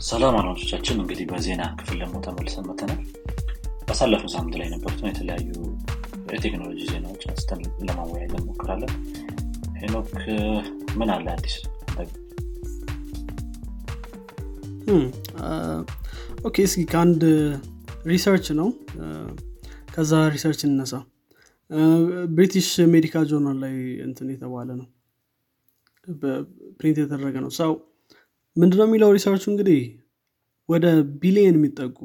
ሰላም 0.00 0.34
አድማጮቻችን 0.38 0.98
እንግዲህ 1.02 1.26
በዜና 1.30 1.62
ክፍል 1.78 1.98
ደግሞ 2.02 2.16
ተመልሰን 2.24 2.66
መጥተናል 2.68 3.00
ባሳለፈው 3.88 4.30
ሳምንት 4.34 4.54
ላይ 4.58 4.66
የነበሩትን 4.66 5.08
የተለያዩ 5.08 5.48
የቴክኖሎጂ 6.30 6.80
ዜናዎች 6.90 7.22
አንስተን 7.30 7.60
ለማወያየት 7.88 8.32
እንሞክራለን። 8.36 8.92
ሄኖክ 9.80 10.10
ምን 10.98 11.10
አለ 11.14 11.26
አዲስ? 11.34 11.56
Okay 16.46 16.56
እስኪ 16.68 16.84
ከአንድ 16.92 17.22
research 18.06 18.48
ነው። 18.60 18.68
ከዛ 19.94 20.22
research 20.34 20.62
እንነሳ። 20.68 20.94
British 22.34 22.70
Medical 22.92 23.26
Journal 23.30 23.58
ላይ 23.64 23.74
እንትን 24.06 24.28
የተባለ 24.34 24.68
ነው። 24.80 24.86
print 26.78 26.98
የተደረገ 27.00 27.36
ነው። 27.44 27.52
ሰው 27.58 27.72
ምንድነው 28.56 28.86
የሚለው 28.88 29.10
research 29.16 29.36
ኡ? 29.36 29.44
እንግዲህ 29.52 29.80
ወደ 30.68 30.86
ቢሊየን 31.22 31.56
የሚጠጉ 31.58 31.98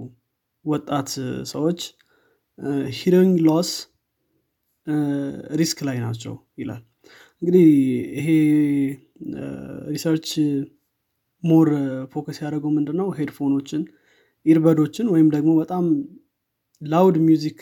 ወጣት 0.65 1.09
ሰዎች 1.51 1.79
hearing 2.97 3.35
loss 3.47 3.69
risk 5.59 5.79
ላይ 5.87 5.97
ናቸው 6.05 6.33
ይላል። 6.57 6.81
እንግዲህ 7.41 7.65
ይሄ 8.17 8.27
research 9.93 10.27
more 11.43 11.69
focus 12.13 12.37
ያደረገው 12.43 12.71
ምንድነው? 12.77 13.07
headphone 13.17 13.56
ኦችን 13.56 13.81
earbud 14.45 14.76
ኦችን 14.76 15.07
ወይም 15.13 15.27
ደግሞ 15.35 15.51
በጣም 15.61 15.85
loud 16.81 17.17
music 17.25 17.59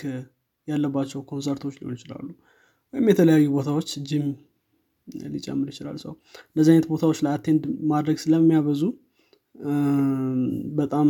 ያለባቸው 0.67 1.19
ኮንሰርቶች 1.29 1.75
ሊሆን 1.79 1.95
ይችላሉ። 1.97 2.27
ወይም 2.93 3.07
የተለያዩ 3.11 3.45
ቦታዎች 3.55 3.89
ጂም 4.09 4.25
ሊጨምር 5.33 5.67
ይችላል። 5.71 5.97
ሰው 6.03 6.13
እንደዚህ 6.47 6.71
አይነት 6.73 6.87
ቦታዎች 6.91 7.19
ላይ 7.25 7.31
attend 7.37 7.63
ማድረግ 7.91 8.17
ስለሚያበዙ 8.23 8.81
በጣም 10.79 11.07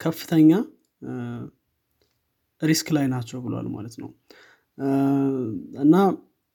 ከፍተኛ 0.00 0.50
risk 2.62 2.88
ላይ 2.96 3.06
ናቸው 3.12 3.38
ብሏል 3.44 3.66
ማለት 3.74 3.94
ነው። 4.02 4.10
እና 5.82 5.94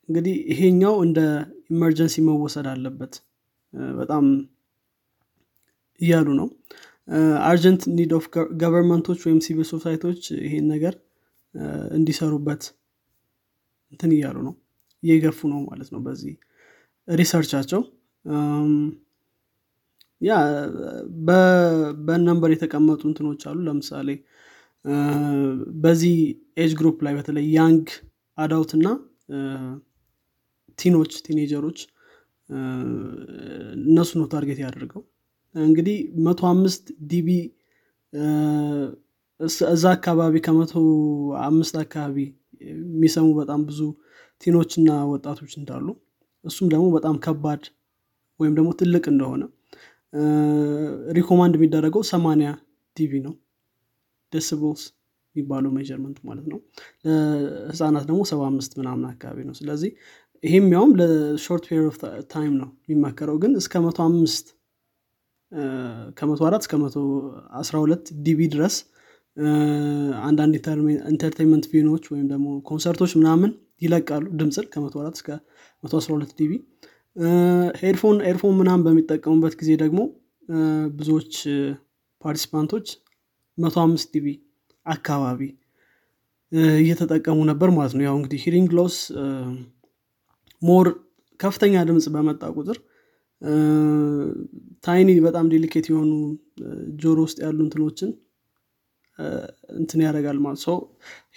እንግዲህ 0.09 0.35
ይሄኛው 0.51 0.95
እንደ 1.05 1.19
emergency 1.71 2.15
መወሰድ 2.27 2.67
አለበት። 2.71 3.13
በጣም 3.97 4.25
እያሉ 6.01 6.27
ነው። 6.39 6.47
urgent 7.49 7.83
need 7.97 8.11
of 8.17 8.25
government 8.61 9.03
ኦች 9.03 9.19
ወይም 9.27 9.39
civil 9.45 9.67
society 9.71 10.04
ዎች 10.04 10.23
ይሄን 10.45 10.65
ነገር 10.73 10.95
እንዲሰሩበት 11.95 12.63
እንትን 13.91 14.11
እያሉ 14.15 14.37
ነው 14.47 14.53
እየገፉ 15.03 15.39
ነው 15.51 15.59
ማለት 15.67 15.89
ነው 15.93 15.99
በዚህ 16.05 16.33
research 17.07 17.44
ኣቸው። 17.44 17.81
ያ 20.21 20.31
በ 22.07 22.18
number 22.18 22.49
የተቀመጡ 22.53 23.01
እንትኖች 23.09 23.43
አሉ። 23.49 23.59
ለምሳሌ 23.67 24.09
በዚህ 25.83 26.15
age 26.61 26.71
group 26.79 26.97
ላይ 27.05 27.13
በተለይ 27.17 27.45
young 27.57 27.87
adult 28.37 28.71
እና 28.77 28.87
teen 30.79 30.96
ኦች 30.96 31.13
teenager 31.25 31.61
ኦች 31.61 31.79
እነሱ 33.81 34.11
ነው 34.19 34.27
target 34.33 34.59
ያደርገው። 34.63 35.01
እንግዲህ 35.55 35.97
መቶ 36.25 36.41
አምስት 36.51 36.85
dB 37.11 37.29
እዛ 39.69 39.83
አካባቢ 39.97 40.35
ከመቶ 40.45 40.73
አምስት 41.45 41.75
አካባቢ 41.83 42.17
የሚሰሙ 42.61 43.27
በጣም 43.39 43.61
ብዙ 43.69 43.81
teen 44.43 44.60
ኦችና 44.60 44.89
ወጣቶች 45.11 45.53
እንዳሉ 45.57 45.87
እሱም 46.45 46.67
ደግሞ 46.69 46.85
በጣም 46.95 47.15
ከባድ 47.17 47.63
ወይም 48.39 48.53
ደግሞ 48.55 48.69
ትልቅ 48.81 49.05
እንደሆነ 49.07 49.43
recommend 51.11 51.55
የሚደረገው 51.57 52.03
ሰማኒያ 52.11 52.49
dB 52.97 53.13
ነው። 53.25 53.33
decibels 54.33 54.81
የሚባለው 55.35 55.71
measurement 55.71 56.17
ማለት 56.23 56.45
ነው። 56.51 56.59
ለህፃናት 57.05 58.05
ደግሞ 58.09 58.21
ሰባ 58.31 58.41
አምስት 58.47 58.71
ምናምን 58.79 59.05
አካባቢ 59.11 59.43
ነው። 59.45 59.55
ስለዚህ 59.59 59.91
ይሄም 60.43 60.67
ያውም 60.73 60.91
ለ 60.99 61.18
short 61.18 61.63
period 61.69 61.87
of 61.91 61.97
time 62.33 62.53
ነው 62.61 62.69
የሚመከረው። 62.83 63.37
ግን 63.43 63.51
እስከ 63.61 63.81
መቶ 63.85 63.99
አምስት 64.05 64.47
ከመቶ 66.17 66.41
አራት 66.47 66.63
እስከ 66.65 66.75
መቶ 66.81 66.95
አስራ 67.61 67.75
ሁለት 67.83 68.05
dB 68.25 68.39
ድረስ 68.51 68.75
አንዳንድ 70.23 70.53
entertainment 71.11 71.65
venue 71.71 71.90
ኦች 71.90 72.05
ወይም 72.11 72.25
ደግሞ 72.31 72.47
ኮንሰርቶች 72.69 73.11
ምናምን 73.19 73.51
ይለቃሉ 73.81 74.25
ድምፅን 74.39 74.65
ከመቶ 74.73 74.95
አራት 75.01 75.15
እስከ 75.19 75.29
መቶ 75.83 75.93
አስራ 75.99 76.11
ሁለት 76.15 76.31
dB 76.39 76.51
headphone 77.81 78.17
earphone 78.29 78.55
ምናምን 78.59 78.83
በሚጠቀሙበት 78.87 79.53
ጊዜ 79.61 79.71
ደግሞ 79.83 79.99
ብዙዎች 80.95 81.33
participant 82.21 82.70
ኦች 82.70 82.87
መቶ 83.57 83.75
አምስት 83.85 84.09
dB 84.15 84.27
አካባቢ 84.85 85.41
እየተጠቀሙ 86.79 87.39
ነበር 87.49 87.69
ማለት 87.69 87.93
ነው። 87.97 88.03
ያው 88.07 88.15
እንግዲህ 88.19 88.39
hearing 88.45 88.69
loss 88.77 88.95
more 90.61 90.87
ከፍተኛ 91.39 91.83
ድምፅ 91.89 92.05
በመጣ 92.15 92.43
ቁጥር 92.55 92.77
tiny 94.83 95.09
በጣም 95.27 95.45
delicate 95.51 95.85
የሆኑ 95.91 96.11
ጆሮ 97.03 97.19
ውስጥ 97.27 97.37
ያሉ 97.45 97.59
እንትኖችን 97.65 98.09
እንትን 99.77 99.99
ያደርጋል 100.05 100.37
ማለት 100.37 100.61
ሰው 100.61 100.77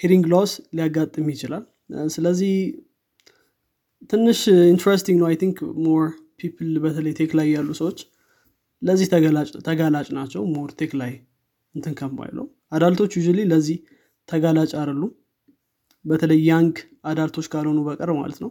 hearing 0.01 0.25
loss 0.33 0.53
ሊያጋጥም 0.75 1.29
ይችላል። 1.31 1.65
ስለዚህ 2.09 2.53
ትንሽ 4.11 4.41
interesting 4.71 5.19
ነው። 5.21 5.27
I 5.27 5.37
think 5.37 5.57
more 5.85 6.05
people 6.41 6.71
በተለይ 6.85 7.13
tech 7.13 7.33
ላይ 7.39 7.49
ያሉ 7.55 7.71
ሰዎች 7.81 7.99
ለዚህ 8.83 9.09
ተጋላጭ 9.69 10.07
ናቸው። 10.13 10.43
more 10.55 10.71
tech 10.81 10.93
ላይ 11.03 11.13
እንትን 11.75 11.95
ከማይለው 11.95 12.47
adult 12.73 12.95
ኦች 12.95 13.13
ያው 13.19 13.23
ለዚህ 13.47 13.77
ተጋላጭ 14.29 14.71
አይደሉ 14.81 15.03
በተለይ 16.05 16.41
young 16.49 16.77
adult 17.05 17.28
ኦች 17.28 17.47
ካልሆኑ 17.53 17.79
በቀር 17.87 18.11
ማለት 18.19 18.39
ነው። 18.45 18.51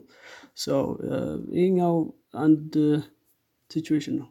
ይህኛው 1.55 1.95
አንድ 2.39 2.73
situation 3.69 4.15
ነው። 4.21 4.27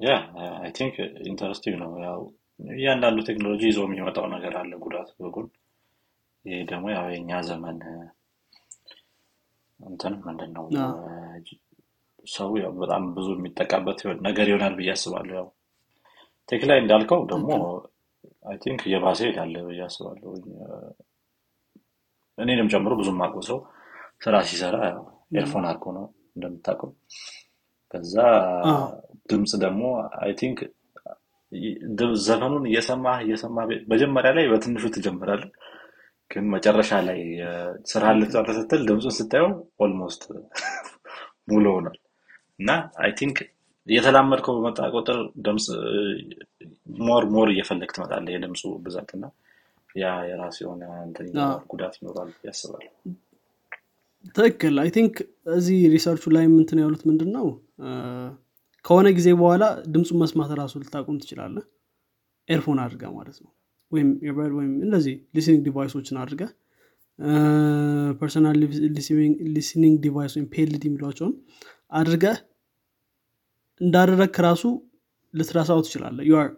ያ 0.00 0.12
interesting 1.28 1.76
ነው። 1.82 1.92
ያው 2.04 2.20
እያንዳንዱ 2.60 3.18
ቴክኖሎጂ 3.28 3.62
ይዞ 3.68 3.80
የሚመጣው 3.86 4.26
ነገር 4.34 4.54
አለ 4.60 4.72
ጉዳት 4.84 5.08
በጎን። 5.18 5.48
ይህ 6.44 6.60
ደግሞ 6.70 6.86
ያው 6.94 7.06
የእኛ 7.12 7.30
ዘመን 7.48 7.78
እንትን 9.80 10.14
ምንድን 10.26 10.50
ነው 10.56 10.64
ሰው 12.26 12.48
በጣም 12.80 13.02
ብዙ 13.16 13.28
የሚጠቃበት 13.36 13.98
ነገር 14.26 14.46
ይሆናል 14.50 14.74
ብዬ 14.78 14.90
አስባለሁ። 14.94 15.34
ያው 15.38 15.46
tech 16.48 16.62
ላይ 16.70 16.78
እንዳልከው 16.82 17.20
ደግሞ 17.32 17.48
I 18.44 18.56
think 18.62 18.80
እየባሰ 18.88 19.20
ይሄዳል 19.24 19.54
ብዬ 19.68 19.80
አስባለሁ። 19.86 20.30
እኔንም 22.38 22.68
ጨምሮ 22.72 22.92
ብዙ 23.00 23.08
ማቆ 23.20 23.36
ሰው 23.48 23.58
ስራ 24.24 24.34
ሲሰራ 24.48 24.76
earphone 25.38 25.64
አድርጎ 25.70 25.86
ነው 25.96 26.04
እንደምታውቀው። 26.36 26.90
ከዛ 27.94 28.14
ድምፅ 29.30 29.52
ደግሞ 29.64 29.82
I 30.22 30.32
think 30.40 30.58
ዘፈኑን 32.22 32.64
እየሰማ 32.70 33.06
እየሰማ 33.24 33.56
መጀመሪያ 33.92 34.30
ላይ 34.38 34.46
በትንሹ 34.50 34.84
ትጀምራለህ 34.96 35.42
ግን 36.30 36.44
መጨረሻ 36.54 36.90
ላይ 37.06 37.20
ስራ 37.90 38.10
ልትጨርስ 38.16 38.58
ስትል 38.58 38.82
ድምፁን 38.88 39.14
ስታየው 39.18 39.48
almost 39.84 40.22
ሙሉ 41.50 41.64
ሆኗል። 41.76 41.96
እና 42.60 42.70
I 43.04 43.10
think 43.18 43.38
እየተላመድከው 43.86 44.56
በመጣ 44.58 44.78
ቁጥር 44.96 45.18
ድምፅ 45.46 45.66
more 47.00 47.24
more 47.34 47.48
እየፈለግህ 47.52 47.90
ትመጣለህ 47.96 48.26
የድምፁ 48.34 48.62
ብዛት 48.84 49.10
እና 49.16 49.24
ያ 49.94 50.08
የራሱ 50.30 50.56
የሆነ 50.64 50.82
ጉዳት 51.70 51.94
ይኖራል 52.00 52.30
ያስባል 52.48 52.84
ትክክል። 54.36 54.74
I 54.82 54.90
think 54.96 55.14
እዚህ 55.54 55.78
research 55.94 56.18
ኡ 56.18 56.24
ላይ 56.36 56.44
እንትን 56.52 56.80
ያሉት 56.84 57.02
ምንድን 57.10 57.30
ነው 57.36 57.46
ከሆነ 58.88 59.08
ጊዜ 59.16 59.28
በኋላ 59.38 59.64
ድምፁን 59.94 60.18
መስማት 60.22 60.50
ራሱ 60.60 60.74
ልታቆም 60.82 61.16
ትችላለህ 61.22 61.56
earphone 62.48 62.78
አድርገህ 62.84 63.04
ማለት 63.16 63.38
ነው። 63.44 63.50
ወይም 63.92 64.08
earbud 64.24 64.52
ወይም 64.58 64.72
እንደዚህ 64.84 65.14
listening 65.36 65.60
device 65.66 65.91
ኦችን 65.91 66.16
አድርገህ 66.22 66.42
personal 68.20 68.56
listening 69.56 69.94
device 70.04 70.34
ወይም 70.36 70.46
PLD 70.54 70.82
የሚሏቸውን 70.88 71.32
አድርገህ 71.92 72.24
እንዳደረግህ 73.80 74.36
ራሱ 74.46 74.62
ልትረሳው 75.34 75.80
ትችላለህ 75.86 76.18
you're 76.28 76.48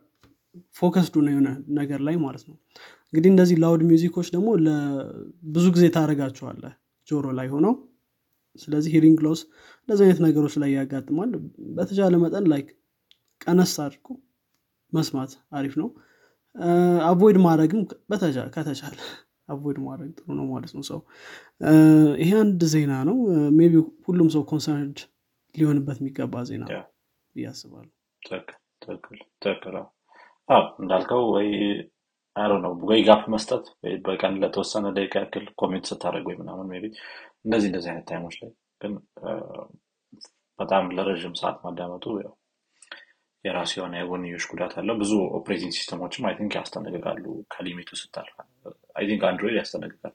focused 0.77 1.15
ነው 1.25 1.33
የሆነ 1.33 1.49
ነገር 1.79 2.01
ላይ 2.07 2.17
ማለት 2.25 2.45
ነው። 2.49 2.57
እንግዲህ 3.13 3.31
እንደዚህ 3.33 3.57
loud 3.63 3.83
music 3.89 4.11
ኦች 4.11 4.29
ደግሞ 4.35 4.49
ብዙ 5.51 5.67
ጊዜ 5.77 5.85
ታደርጋቸዋለህ 5.97 6.63
ጆሮ 7.09 7.27
ላይ 7.39 7.49
ሆነው። 7.55 7.75
ስለዚህ 8.61 8.91
hearing 8.95 9.19
loss 9.27 9.41
እንደዚህ 9.91 10.05
አይነት 10.07 10.21
ነገሮች 10.25 10.55
ላይ 10.63 10.71
ያጋጥማል። 10.75 11.31
በተቻለ 11.77 12.15
መጠን 12.23 12.45
ላይ 12.53 12.61
ቀነስ 13.41 13.73
አድርጎ 13.85 14.07
መስማት 14.93 15.33
አሪፍ 15.59 15.75
ነው። 15.81 15.89
avoid 17.09 17.39
ማድረግም 17.45 17.81
ከተቻለ 18.55 18.99
avoid 19.49 19.79
ማድረግ 19.87 20.11
ጥሩ 20.19 20.29
ነው 20.39 20.47
ማለት 20.53 20.73
ነው። 20.77 20.83
so 20.91 21.01
ይሄ 22.23 22.31
አንድ 22.43 22.63
ዜና 22.73 22.93
ነው። 23.09 23.17
maybe 23.59 23.75
ሁሉም 24.07 24.29
ሰው 24.37 24.45
concerned 24.53 25.01
ሊሆንበት 25.55 25.99
የሚገባ 26.01 26.45
ዜና 26.51 26.65
ትክክል 28.83 29.19
አዎ 30.49 30.63
እንዳልከው 30.83 31.25
ወይ 31.35 31.49
አሮ 32.37 32.53
ነው 32.65 32.73
ወይ 32.89 33.01
gap 33.09 33.23
መስጠት 33.35 33.65
በቀን 34.07 34.35
ለተወሰነ 34.43 34.87
ደቂቃ 34.97 35.15
ያክል 35.23 35.47
commute 35.61 35.87
ስታደርግ 35.91 36.27
ወይ 36.31 36.37
ምናምን 36.43 36.69
ቢ 36.75 36.87
እንደዚህ 37.45 37.69
እንደዚህ 37.71 37.91
አይነት 37.93 38.07
time 38.11 38.24
ኦች 38.24 38.37
ላይ 38.43 38.51
ግን 38.81 38.93
በጣም 40.59 40.85
ለረዥም 40.97 41.35
ሰዓት 41.41 41.59
ማዳመጡ 41.65 42.05
ያው 42.23 42.33
የራሱ 43.45 43.73
የሆነ 43.79 43.95
የጎንዮሽ 43.99 44.45
ጉዳት 44.51 44.73
አለው። 44.81 44.97
ብዙ 45.03 45.13
operating 45.39 45.73
system 45.77 46.01
ኦችም 46.01 46.25
I 46.29 46.35
think 46.39 46.55
ያስጠነቅቃሉ 46.59 47.25
ከ 47.53 47.61
limit 47.61 47.82
ኡ 47.82 47.91
ስታልፍ። 48.01 48.35
I 48.97 49.05
think 49.11 49.23
Android 49.31 49.57
ያስጠነቅቃል። 49.61 50.15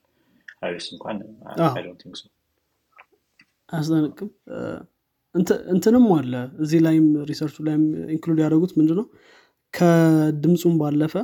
iOS 0.62 0.88
እንኳን 0.96 1.18
think 2.02 2.18
አያስጠነቅቅም። 3.70 4.30
እንትንም 5.74 6.06
አለ 6.16 6.34
እዚህ 6.64 6.80
ላይም 6.86 7.08
research 7.30 7.57
ኡ 7.57 7.64
ላይም 7.68 7.84
include 8.14 8.40
ያደረጉት 8.44 8.74
ምንድነው 8.80 9.08
ከድምፁም 9.74 10.76
ባለፈ 10.82 11.16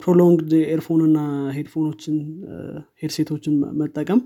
prolonged 0.00 0.52
earphone 0.68 1.00
እና 1.06 1.18
headphone 1.56 1.92
ኦችን 1.92 2.16
headset 3.02 3.30
ኦችን 3.30 3.54
መጠቀም 3.80 4.20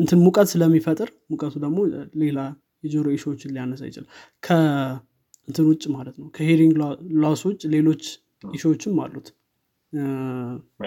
እንትን 0.00 0.18
ሙቀት 0.24 0.48
ስለሚፈጥር 0.52 1.08
ሙቀቱ 1.30 1.54
ደግሞ 1.64 1.78
ሌላ 2.22 2.38
የጆሮ 2.84 3.06
issue 3.16 3.32
ዎችን 3.32 3.52
ሊያነሳ 3.54 3.82
ይችላል። 3.88 4.10
ከእንትን 4.46 5.66
ውጭ 5.70 5.84
ማለት 5.96 6.16
ነው። 6.20 6.28
ከ 6.36 6.44
hearing 6.44 6.74
loss 7.22 7.42
ውጭ 7.48 7.62
ሌሎች 7.74 8.04
issue 8.50 8.73
ዎችም 8.73 9.00
አሉት። 9.04 9.28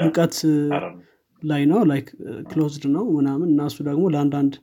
ሙቀት 0.01 0.35
ላይ 1.41 1.63
ነው 1.71 1.81
like 1.91 2.07
closed 2.51 2.83
ነው 2.95 3.05
ምናምን 3.17 3.49
እና 3.53 3.61
ደግሞ 3.81 4.03
ለአንዳንድ 4.13 4.53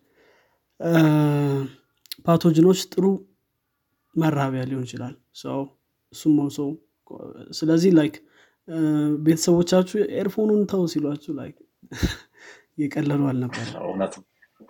pathogen 2.27 2.63
ኦች 2.63 2.81
ጥሩ 2.93 3.05
መራቢያ 4.17 4.63
ሊሆን 4.71 4.85
ይችላል። 4.87 5.15
so 5.43 5.61
እሱም 6.13 6.39
so 6.57 6.69
ስለዚህ 7.51 7.91
like 7.99 8.17
ቤተሰቦቻችሁ 9.23 9.99
earphone 10.19 10.48
ኡን 10.48 10.63
ተው 10.73 10.83
ሲሏችሁ 10.93 11.33
like 11.39 11.57
የቀለሉ 12.79 13.23
አልነበር 13.31 13.67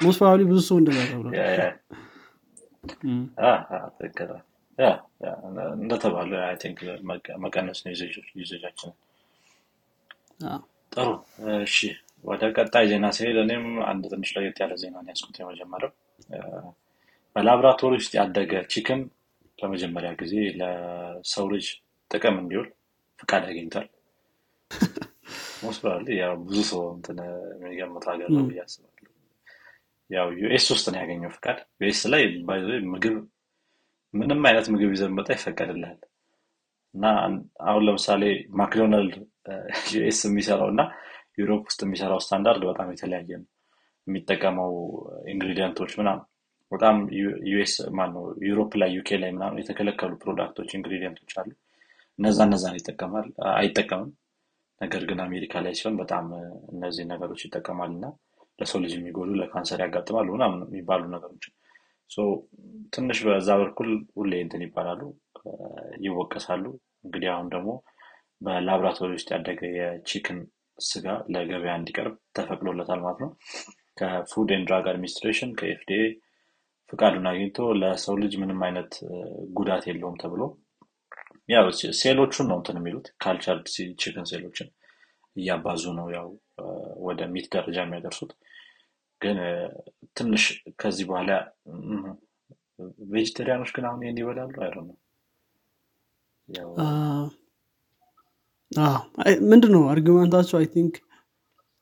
most 0.00 0.18
probably 0.20 0.42
ብዙ 0.50 0.58
ሰው 0.68 0.76
እንደዛ 0.80 0.98
እንደተባለ 5.78 6.30
think 6.62 6.78
መቀነስ 7.44 7.80
ነው 7.84 7.92
usage 8.40 8.60
ኣችንን 8.60 8.96
ጥሩ። 10.92 11.08
እሺ 11.58 11.76
ወደ 12.24 12.42
ቀጣይ 12.56 12.84
ዜና 12.90 13.06
ሲሄድ 13.16 13.36
እኔም 13.42 13.66
አንድ 13.90 14.04
ትንሽ 14.12 14.30
ለየት 14.36 14.58
ያለ 14.62 14.72
ዜና 14.82 15.02
ያዝኩት 15.10 15.36
የመጀመሪያው። 15.40 15.92
በላብራቶሪ 17.36 17.92
ውስጥ 18.00 18.12
ያደገ 18.20 18.52
chicken 18.72 19.02
ለመጀመሪያ 19.58 20.10
ጊዜ 20.20 20.34
ለሰው 20.60 21.46
ልጅ 21.52 21.66
ጥቅም 22.10 22.36
እንዲውል 22.42 22.68
ፍቃድ 23.18 23.44
አግኝቷል። 23.50 23.88
ያው 26.20 26.32
ብዙ 26.44 26.58
ሰው 26.70 26.82
የሚገምት 27.54 28.04
ሀገር 28.10 28.28
ነው 28.34 28.44
ብዬ 28.48 28.60
አስባለሁ 28.64 28.99
ያው 30.10 30.28
ዩኤስ 30.40 30.66
ውስጥ 30.72 30.86
ነው 30.92 30.98
ያገኘው 31.02 31.30
ፍቃድ። 31.34 31.58
ዩኤስ 31.82 32.00
ላይ 32.12 32.22
ምግብ 32.92 33.16
ምንም 34.14 34.40
አይነት 34.48 34.66
ምግብ 34.74 34.90
ይዘን 34.94 35.12
መጣ 35.18 35.28
ይፈቀድልሃል። 35.36 35.98
እና 36.94 37.04
አሁን 37.68 37.82
ለምሳሌ 37.86 38.22
ማክዶናልድ 38.60 39.14
ዩኤስ 39.94 40.20
የሚሰራው 40.26 40.68
እና 40.72 40.82
ዩሮፕ 41.38 41.62
ውስጥ 41.68 41.80
የሚሰራው 41.86 42.20
ስታንዳርድ 42.24 42.62
በጣም 42.70 42.88
የተለያየ 42.92 43.30
ነው። 43.42 43.48
የሚጠቀመው 44.06 44.72
ingredient 45.32 45.75
ኦች 45.75 45.92
ምናምን 46.00 46.24
በጣም 46.72 46.96
ዩኤስ 47.50 47.74
ማነው 47.98 48.24
ዩሮፕ 48.48 48.72
ላይ 48.80 48.90
ዩኬ 48.96 49.18
ላይ 49.22 49.30
ምናምን 49.36 49.60
የተከለከሉ 49.60 50.12
product 50.22 50.53
ኦች 50.53 50.70
ingredient 50.78 51.17
ኦች 51.17 51.32
አሉ። 51.40 51.50
እነዛ 52.18 52.38
እነዛን 52.48 52.76
ይጠቀማል። 52.78 53.28
አይጠቀምም። 53.54 54.10
ነገር 54.80 55.02
ግን 55.08 55.18
አሜሪካ 55.24 55.54
ላይ 55.64 55.72
ሲሆን 55.78 55.96
በጣም 56.02 56.26
እነዚህ 56.74 57.04
ነገሮች 57.10 57.40
ይጠቀማል 57.46 57.90
እና 57.96 58.04
ለሰው 58.60 58.78
ልጅ 58.84 58.92
የሚጎዱ 58.96 59.30
ለካንሰር 59.40 59.80
ያጋጥማሉ 59.84 60.28
ምናምን 60.36 60.60
የሚባሉ 60.66 61.02
ነገሮች። 61.14 61.44
ትንሽ 62.94 63.18
በዛ 63.26 63.50
በኩል 63.60 63.90
ሁሌ 64.16 64.32
እንትን 64.44 64.62
ይባላሉ 64.66 65.02
ይወቀሳሉ። 66.04 66.64
እንግዲህ 67.04 67.28
አሁን 67.34 67.46
ደግሞ 67.54 67.70
በላብራቶሪ 68.40 69.10
ውስጥ 69.16 69.28
ያደገ 69.34 69.60
የ 69.78 69.92
chicken 69.92 70.38
ስጋ 70.78 71.06
ለገበያ 71.32 71.72
እንዲቀርብ 71.78 72.14
ተፈቅዶለታል 72.36 73.00
ማለት 73.04 73.20
ነው። 73.24 73.30
ከ 73.98 74.15
Food 74.15 74.50
and 74.54 74.66
Drug 74.68 74.86
Administration 74.90 75.50
ከ 75.58 75.76
FDA 75.76 76.02
ፍቃዱን 76.92 77.26
አግኝቶ 77.30 77.58
ለሰው 77.80 78.14
ልጅ 78.22 78.32
ምንም 78.42 78.60
አይነት 78.66 78.92
ጉዳት 79.58 79.84
የለውም 79.88 80.16
ተብሎ 80.22 80.42
ያው 81.48 81.66
ሴሎቹን 82.00 82.46
ነው 82.50 82.56
እንትን 82.60 82.78
የሚሉት 82.80 83.06
culture 83.22 83.58
chicken 84.00 84.26
ሴሎችን 84.30 84.68
እያባዙ 85.36 85.84
ነው 85.98 86.06
ያው 86.16 86.28
ወደ 87.06 87.20
meat 87.32 87.46
ደረጃ 87.54 87.78
የሚያደርሱት 87.84 88.32
ግን 89.20 89.38
ትንሽ 90.16 90.44
ከዚህ 90.78 91.04
በኋላ 91.10 91.30
vegetarian 93.12 93.54
ኦች 93.54 93.70
ግን 93.76 93.84
አሁን 93.88 94.02
ይህን 94.02 94.20
ይበላሉ? 94.20 94.52
አይ 94.60 94.70
ነው 94.72 94.96
ምንድን 99.50 99.72
ነው 99.74 99.82
argument 99.92 100.24
ኣቸው? 100.24 100.56
I 100.60 100.66
think 100.74 100.94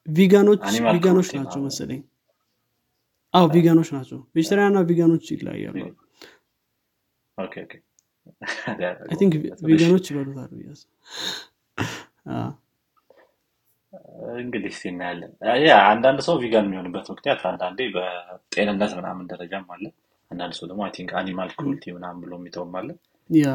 vegan 0.07 0.38
ኦች 0.38 0.63
vegan 0.89 1.11
ኦች 1.11 1.29
ናቸው 1.39 1.61
መሰለኝ። 1.67 2.01
አዎ 3.35 3.47
vegan 3.55 3.74
ኦች 3.74 3.89
ናቸው። 3.97 4.19
vegetarian 4.35 4.71
እና 4.73 4.81
vegan 4.91 5.11
ኦች 5.11 5.27
ይለያያሉ። 5.35 5.77
think 9.21 9.35
vegan 9.69 9.89
ኦች 9.89 10.05
ይበሉታል 10.11 10.51
ብያስ 10.53 10.81
እንግዲህ 14.39 14.71
እስቲ 14.73 14.85
እናያለን። 14.93 15.33
አንዳንድ 15.85 16.21
ሰው 16.27 16.37
vegan 16.43 16.67
የሚሆንበት 16.69 17.07
ምክንያት 17.13 17.43
አንዳንዴ 17.51 17.81
በጤንነት 17.95 18.93
ምናምን 18.99 19.27
ደረጃም 19.33 19.67
አለ። 19.75 19.85
አንዳንድ 20.31 20.55
ሰው 20.59 20.67
ደግሞ 20.71 20.89
think 20.97 21.11
animal 21.21 21.51
cruelty 21.55 21.85
ምናምን 21.97 22.21
ብሎ 22.25 22.33
የሚተውም 22.39 22.75
አለ። 22.81 22.89
yeah። 23.31 23.51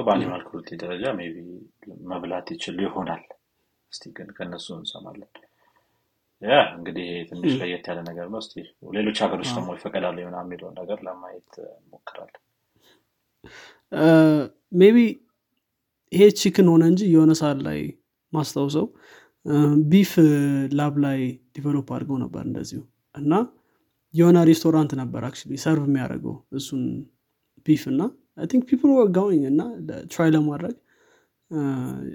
በ 0.00 0.10
animal 0.10 0.42
cruelty 0.46 0.70
ደረጃ 0.82 1.04
maybe 1.18 1.40
መብላት 2.10 2.46
ይችል 2.54 2.78
ይሆናል። 2.84 3.24
እስቲ 3.92 4.04
ግን 4.16 4.28
ከእነሱ 4.36 4.66
እንሰማለን። 4.78 5.30
yeah 6.42 6.54
እንግዲህ 6.76 7.08
ትንሽ 7.28 7.52
ለየት 7.60 7.84
ያለ 7.90 8.00
ነገር 8.08 8.26
ነው። 8.32 8.40
እስቲ 8.42 8.54
ሌሎች 8.96 9.18
ሀገሮች 9.24 9.50
ደግሞ 9.56 9.76
ይፈቀዳሉ 9.76 10.16
ምና 10.26 10.38
የሚለውን 10.44 10.74
ነገር 10.80 10.98
ለማየት 11.06 11.52
ሞክራለን 11.92 12.40
maybe 14.72 14.98
ይሄ 16.12 16.24
chicken 16.40 16.68
ሆነ 16.72 16.84
እንጂ 16.90 17.02
የሆነ 17.12 17.32
ሰዓት 17.40 17.60
ላይ 17.66 17.78
ማስታውሰው 18.32 18.86
beef 19.90 20.12
lab 20.72 20.94
ላይ 21.04 21.18
develop 21.56 21.88
አድርገው 21.94 22.18
ነበር 22.22 22.42
እንደዚሁ። 22.48 22.80
እና 23.14 23.32
የሆነ 24.14 24.38
ሬስቶራንት 24.48 24.92
ነበር 25.00 25.22
አክ 25.28 25.34
serve 25.62 25.84
የሚያደርገው 25.88 26.34
እሱን 26.58 26.82
beef 27.66 27.82
እና 27.92 28.02
think 28.44 28.62
people 28.70 28.90
going 29.16 29.42
እና 29.50 29.60
try 30.12 30.30
ለማድረግ 30.34 30.76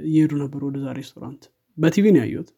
እየሄዱ 0.07 0.31
ነበር 0.43 0.61
ወደዛ 0.67 0.87
ሬስቶራንት። 0.97 1.43
በቲቪ 1.77 2.05
ነው 2.15 2.21
ያየሁት። 2.23 2.49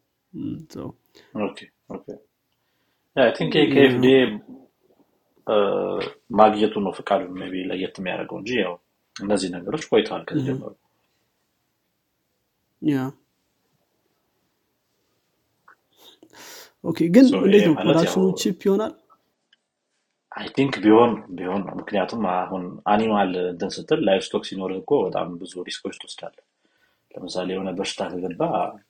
think 3.36 3.54
ከ 3.72 3.90
FDA 3.90 4.18
ማግኘቱ 6.38 6.74
ነው 6.84 6.92
ፍቃዱ 6.98 7.20
ቢ 7.44 7.62
ለየት 7.70 7.96
የሚያደርገው 8.00 8.36
እንጂ 8.40 8.50
ያው 8.62 8.74
እነዚህ 9.16 9.48
ነገሮች 9.56 9.84
ቆይተዋል 9.90 10.22
ከዚህ 10.28 10.44
ጀመሩ 10.48 10.72
yeah 12.82 12.98
okay 16.84 16.98
ግን 17.14 17.26
እንዴት 17.38 17.64
ነው? 17.68 17.74
production 17.80 18.24
ኡ 18.40 18.46
cheap 18.46 18.60
ይሆናል? 18.66 18.92
I 20.32 20.46
think 20.56 20.74
ቢሆን 20.84 21.10
ቢሆን 21.38 21.62
ምክንያቱም 21.78 22.22
አሁን 22.34 22.62
animal 22.92 23.32
እንትን 23.46 23.70
ስትል 23.74 24.00
livestock 24.08 24.44
ሲኖር 24.48 24.70
እኮ 24.78 24.90
በጣም 25.06 25.28
ብዙ 25.40 25.52
risk 25.68 25.82
ኦች 25.82 25.96
ትወስዳለ 26.02 26.36
ለምሳሌ 27.10 27.48
የሆነ 27.54 27.70
በሽታ 27.78 28.02
ከገባ 28.12 28.42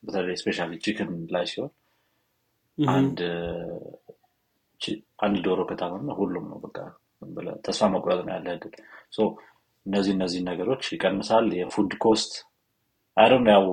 በተለይ 0.04 0.36
specially 0.42 0.78
chicken 0.84 1.10
ላይ 1.34 1.44
ሲሆን 1.52 1.70
አንድ 2.78 3.18
አንድ 5.24 5.36
ዶሮ 5.46 5.60
ከታመመ 5.68 6.14
ሁሉም 6.20 6.44
ነው 6.52 6.58
በቃ 6.64 6.78
ተስፋ 7.66 7.88
መቁረጥ 7.94 8.20
ነው 8.26 8.32
ያለ 8.36 8.46
እድል። 8.56 8.72
እነዚህ 9.86 10.12
እነዚህ 10.16 10.40
ነገሮች 10.48 10.84
ይቀንሳል። 10.94 11.46
የ 11.58 11.70
food 11.70 11.92
cost 12.04 12.32
አይደም 13.16 13.44
ያው 13.52 13.64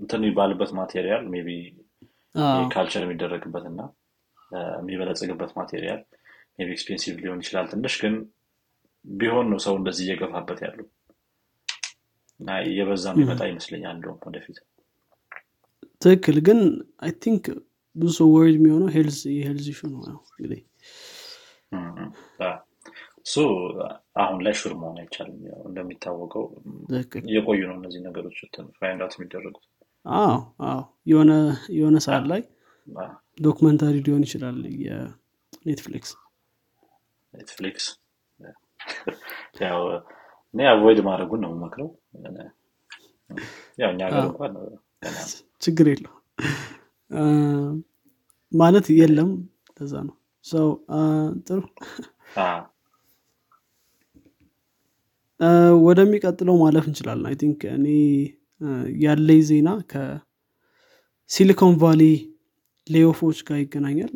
እንትን 0.00 0.20
የሚባልበት 0.20 0.70
material 0.78 1.24
maybe 1.32 1.48
culture 2.72 3.02
የሚደረግበት 3.04 3.64
እና 3.70 3.80
የሚበለጽግበት 4.78 5.50
material 5.58 6.00
maybe 6.58 6.68
expensive 6.74 7.16
ሊሆን 7.22 7.40
ይችላል 7.42 7.66
ትንሽ 7.72 7.94
ግን 8.02 8.14
ቢሆን 9.04 9.46
ነው 9.52 9.58
so 9.64 9.74
እንደዚህ 9.80 10.04
እየገፋበት 10.06 10.60
ያሉ 10.66 10.78
እና 12.40 12.56
እየበዛ 12.66 13.04
የሚመጣ 13.12 13.42
ይመስለኛል 13.50 13.94
እንደውም 13.96 14.18
ወደፊት። 14.28 14.58
ትክክል። 16.02 16.38
ግን 16.46 16.58
I 17.04 17.12
think 17.22 17.44
ብዙ 17.96 18.10
ሰው 18.18 18.28
worried 18.32 18.56
የሚሆነው 18.56 18.88
health 18.94 19.20
የ 19.34 19.43
health 19.43 19.68
issue 19.76 19.88
ነው 19.92 20.00
እንግዲህ። 20.30 20.60
እሱ 23.26 23.36
አሁን 24.22 24.38
ላይ 24.44 24.54
sure 24.58 24.74
መሆን 24.80 24.98
አይቻልም። 25.02 25.38
እንደሚታወቀው 25.68 26.44
እየቆዩ 27.24 27.60
ነው 27.70 27.76
እነዚህ 27.78 28.02
ነገሮች 28.06 28.36
find 28.78 29.02
የሚደረጉት። 29.16 29.64
አዎ 30.06 30.34
አዎ። 30.66 30.80
የሆነ 31.74 31.96
ሰዓት 32.06 32.24
ላይ 32.32 32.42
documentary 33.38 33.94
ሊሆን 34.06 34.22
ይችላል 34.26 34.58
የ 34.84 35.12
Netflix 35.12 36.10
Netflix። 37.32 37.86
ያው 39.62 39.80
እኔ 40.54 40.60
avoid 40.72 41.00
ማድረጉን 41.06 41.40
ነው 41.44 41.50
የምመክረው። 41.52 41.88
ያው 43.78 43.90
እኛ 43.92 44.00
ሀገር 44.08 44.22
እንኳን 44.26 44.52
ችግር 45.62 45.86
የለው 45.92 46.14
ማለት 48.52 48.86
የለም። 48.98 49.30
ለዛ 49.76 49.94
ነው። 50.06 50.14
so 50.44 50.66
ጥሩ። 51.46 51.60
ወደሚቀጥለው 55.86 56.54
ማለፍ 56.60 56.84
እንችላለን። 56.90 57.26
I 57.30 57.36
think 57.40 57.60
እኔ 57.74 57.86
ያለኝ 59.00 59.40
ዜና 59.48 59.68
ከሲሊኮን 59.90 61.74
ቫሊ 61.82 62.02
layoff 62.86 63.17
ኦች 63.17 63.38
ጋር 63.46 63.58
ይገናኛል። 63.62 64.12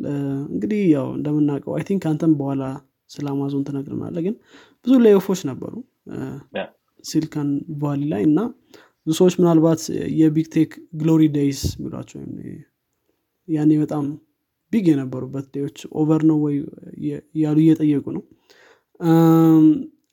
እንግዲህ 0.51 0.81
ያው 0.93 1.07
እንደምናውቀው 1.17 1.73
I 1.77 1.83
think 1.89 2.03
አንተም 2.11 2.33
በኋላ 2.39 2.63
ስለ 3.09 3.25
አማዞን 3.33 3.63
ትነግርናለ 3.67 4.17
ግን 4.25 4.35
ብዙ 4.85 4.93
layoff 5.05 5.27
ኦች 5.27 5.41
ነበሩ 5.49 5.73
ሲሊኮን 7.03 7.49
ቫሊ 7.81 8.01
ላይ 8.11 8.23
እና 8.29 8.39
ብዙ 9.07 9.13
ሰዎች 9.19 9.35
ምናልባት 9.39 9.81
የ 10.19 10.30
big 10.30 10.47
tech 10.55 10.71
glory 10.99 11.23
days 11.35 11.61
የሚሏቸው 11.75 12.19
ያኔ 13.47 13.71
በጣም 13.83 14.05
big 14.73 14.85
የነበሩበት 14.91 15.45
day 15.55 15.64
ዎች 15.64 15.77
over 16.01 16.21
ነው 16.29 16.37
ወይ 16.43 16.55
እያሉ 17.35 17.57
እየጠየቁ 17.63 18.05
ነው። 18.17 18.23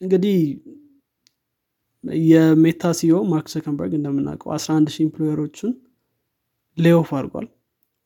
እንግዲህ 0.05 0.39
የሜታ 2.29 2.91
CEO 2.99 3.15
ማርክ 3.31 3.47
ዘከርበርግ 3.53 3.93
እንደምናውቀው 3.99 4.51
11 4.55 4.93
ሺህ 4.95 5.03
employee 5.07 5.43
ኦችን 5.43 5.71
layoff 6.79 7.09
አድርጓል 7.19 7.47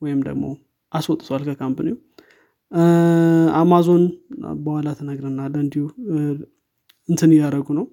ወይም 0.02 0.20
ደግሞ 0.28 0.44
አስወጥቷል 0.92 1.42
ከ 1.48 1.56
company 1.56 1.84
ው። 1.84 1.96
አማዞን 3.60 4.04
በኋላ 4.64 4.88
ተነግረናለ 4.98 5.54
እንዲሁ 5.64 5.84
እንትን 7.08 7.30
እያደረጉ 7.34 7.68
ነው። 7.78 7.86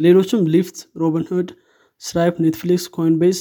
ሌሎችም 0.00 0.42
ሊፍት፣ 0.54 0.78
ሮቢን 1.00 1.24
ሁድ፣ 1.30 1.48
ስትራይፕ፣ 2.02 2.34
ኔትፍሊክስ፣ 2.44 2.84
ኮይንቤስ 2.96 3.38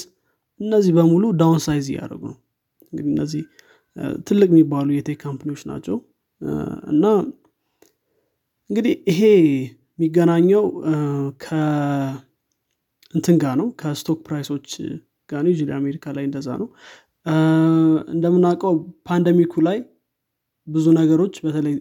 እነዚህ 0.59 0.93
በሙሉ 0.97 1.25
downsize 1.41 1.85
እያደረጉ 1.91 2.23
ነው። 2.31 2.37
እንግዲህ 2.87 3.11
እነዚህ 3.13 3.43
ትልቅ 4.27 4.49
የሚባሉ 4.51 4.87
የ 4.95 5.03
tech 5.03 5.19
company 5.23 5.47
ዎች 5.47 5.61
ናቸው 5.71 5.97
እና 6.91 7.05
እንግዲህ 8.69 8.93
ይሄ 9.09 9.21
የሚገናኘው 9.99 10.63
ከእንትን 11.43 13.35
ጋር 13.41 13.55
ነው 13.61 13.67
ከ 13.81 13.92
stock 13.92 14.19
price 14.27 14.49
ኦች 14.49 14.67
ጋር 15.29 15.41
ነው። 15.43 15.49
usually 15.53 15.71
አሜሪካ 15.77 16.05
ላይ 16.17 16.23
እንደዛ 16.27 16.49
ነው። 16.61 16.67
እንደምናውቀው 18.13 18.73
pandemic 19.07 19.44
ኡ 19.44 19.53
ላይ 19.67 19.77
ብዙ 20.67 20.85
ነገሮች 20.99 21.35
በተለይ 21.45 21.75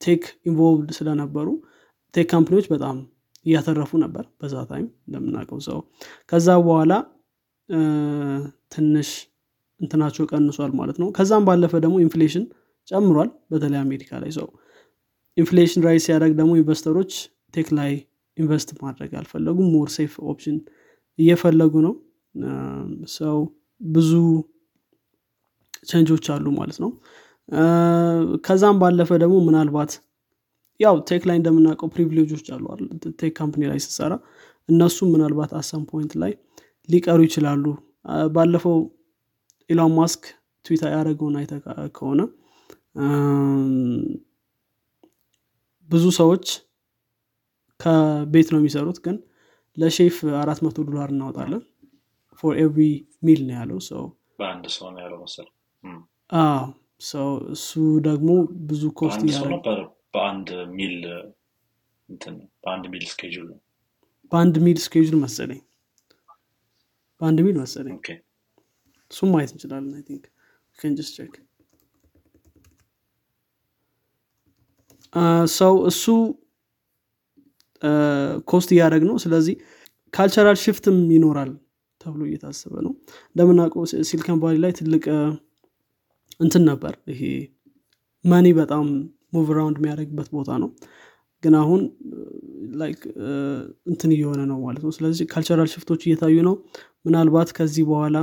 tech 0.00 0.22
involved 0.48 0.90
ስለነበሩ 0.98 1.48
tech 2.14 2.26
company 2.32 2.54
ዎች 2.54 2.66
በጣም 2.74 2.96
እያተረፉ 3.46 3.90
ነበር 4.04 4.24
በዛ 4.40 4.54
time 4.70 4.86
እንደምናውቀው 5.06 5.58
so። 5.68 5.78
ከዛ 6.30 6.48
በኋላ 6.64 6.92
ትንሽ 8.72 9.10
እንትናቸው 9.80 10.24
ቀንሷል 10.30 10.72
ማለት 10.78 10.96
ነው። 11.02 11.08
ከዛም 11.16 11.44
ባለፈ 11.48 11.72
ደግሞ 11.84 11.96
inflation 12.04 12.44
ጨምሯል 12.88 13.30
በተለይ 13.52 13.80
አሜሪካ 13.84 14.10
ላይ 14.22 14.30
so። 14.38 14.46
inflation 15.36 15.82
rise 15.86 16.04
ሲያደርግ 16.06 16.32
ደግሞ 16.40 16.52
investor 16.56 16.93
ኦች 16.93 17.12
tech 17.54 17.68
ላይ 17.78 17.92
invest 18.36 18.68
ማድረግ 18.82 19.12
አልፈለጉም። 19.20 19.68
more 19.74 19.88
safe 19.96 20.12
option 20.30 20.56
እየፈለጉ 21.18 21.74
ነው። 21.86 21.94
so 23.16 23.38
ብዙ 23.80 24.10
change 25.88 26.11
ኦች 26.11 26.26
አሉ 26.34 26.46
ማለት 26.58 26.78
ነው። 26.84 26.90
ከዛም 28.46 28.76
ባለፈ 28.80 29.10
ደግሞ 29.22 29.36
ምናልባት 29.44 29.92
ያው 30.80 30.96
tech 31.08 31.22
ላይ 31.28 31.36
እንደምናውቀው 31.40 31.88
privilege 31.94 32.30
ኦች 32.30 32.46
አሉ 32.54 32.64
tech 33.20 33.32
company 33.38 33.62
ላይ 33.70 33.78
ስትሰራ 33.86 34.12
እነሱም 34.68 35.08
ምናልባት 35.14 35.52
at 35.60 35.67
some 35.67 35.82
point 35.90 36.12
ላይ 36.22 36.32
ሊቀሩ 36.88 37.18
ይችላሉ። 37.26 37.64
ባለፈው 38.34 38.76
ኢሎን 39.70 39.92
ማስክ 39.96 40.22
ትዊታ 40.64 40.84
ያደረገውን 40.92 41.34
አይተ 41.40 41.52
ከሆነ 41.96 42.20
ብዙ 45.88 46.04
ሰዎች 46.18 46.46
ከቤት 47.80 48.48
ነው 48.52 48.60
የሚሰሩት። 48.60 48.98
ግን 49.04 49.16
ለሼፍ 49.76 50.16
አራት 50.40 50.60
መቶ 50.64 50.76
ዶላር 50.88 51.10
እናወጣለን። 51.14 51.62
for 52.42 52.54
every 52.62 52.82
meal 53.22 53.40
ነው 53.46 53.54
ያለው 53.58 53.78
ሰው 53.88 54.02
በአንድ 54.38 54.64
ሰው 54.74 54.86
ነው 54.92 55.00
ያለው 55.04 55.18
መሰል 55.22 55.48
ሰው 57.08 57.28
እሱ 57.54 57.70
ደግሞ 58.06 58.30
ብዙ 58.68 58.82
ኮስት 58.98 59.20
ነበር 59.46 59.78
በአንድ 60.14 60.48
ሚል 60.78 60.96
በአንድ 62.62 62.84
ሚል 62.92 63.04
ስኬጁል 63.10 63.46
ነው 63.50 63.58
በአንድ 64.32 64.56
ሚል 64.64 64.78
ስኬጁል 64.84 65.16
መሰለኝ። 65.24 65.60
በአንድ 67.20 67.38
ሚል 67.46 67.56
መሰለኝ። 67.62 67.96
እሱም 69.10 69.30
ማየት 69.34 69.50
እንችላለን 69.54 69.92
አይ 69.94 70.02
ቲንክ። 70.08 70.24
ከንጅስ 70.78 71.08
ቼክ 71.16 71.34
ሰው 75.54 75.74
እሱ 75.88 76.04
ኮስት 78.48 78.70
እያደረግ 78.74 79.02
ነው። 79.08 79.16
ስለዚህ 79.24 79.54
ካልቸራል 80.14 80.58
ሽፍትም 80.62 80.98
ይኖራል 81.14 81.50
ተብሎ 82.00 82.22
እየታሰበ 82.28 82.74
ነው። 82.86 82.92
እንደምናውቀው 83.30 83.84
ሲሊከን 84.08 84.38
ቫሊ 84.42 84.56
ላይ 84.64 84.72
ትልቅ 84.78 85.04
እንትን 86.40 86.62
ነበር። 86.70 86.94
ይሄ 87.12 87.22
money 88.24 88.46
በጣም 88.60 88.84
move 89.34 89.48
around 89.56 89.76
የሚያደርግበት 89.80 90.28
ቦታ 90.36 90.50
ነው። 90.62 90.70
ግን 91.42 91.54
አሁን 91.60 91.80
like 92.74 93.00
እንትን 93.86 94.10
እየሆነ 94.14 94.40
ነው 94.50 94.58
ማለት 94.64 94.82
ነው። 94.86 94.92
ስለዚህ 94.96 95.26
cultural 95.32 95.68
shift 95.74 95.90
ኦች 95.90 96.02
እየታዩ 96.06 96.36
ነው። 96.48 96.54
ምናልባት 97.06 97.50
ከዚህ 97.58 97.84
በኋላ 97.90 98.16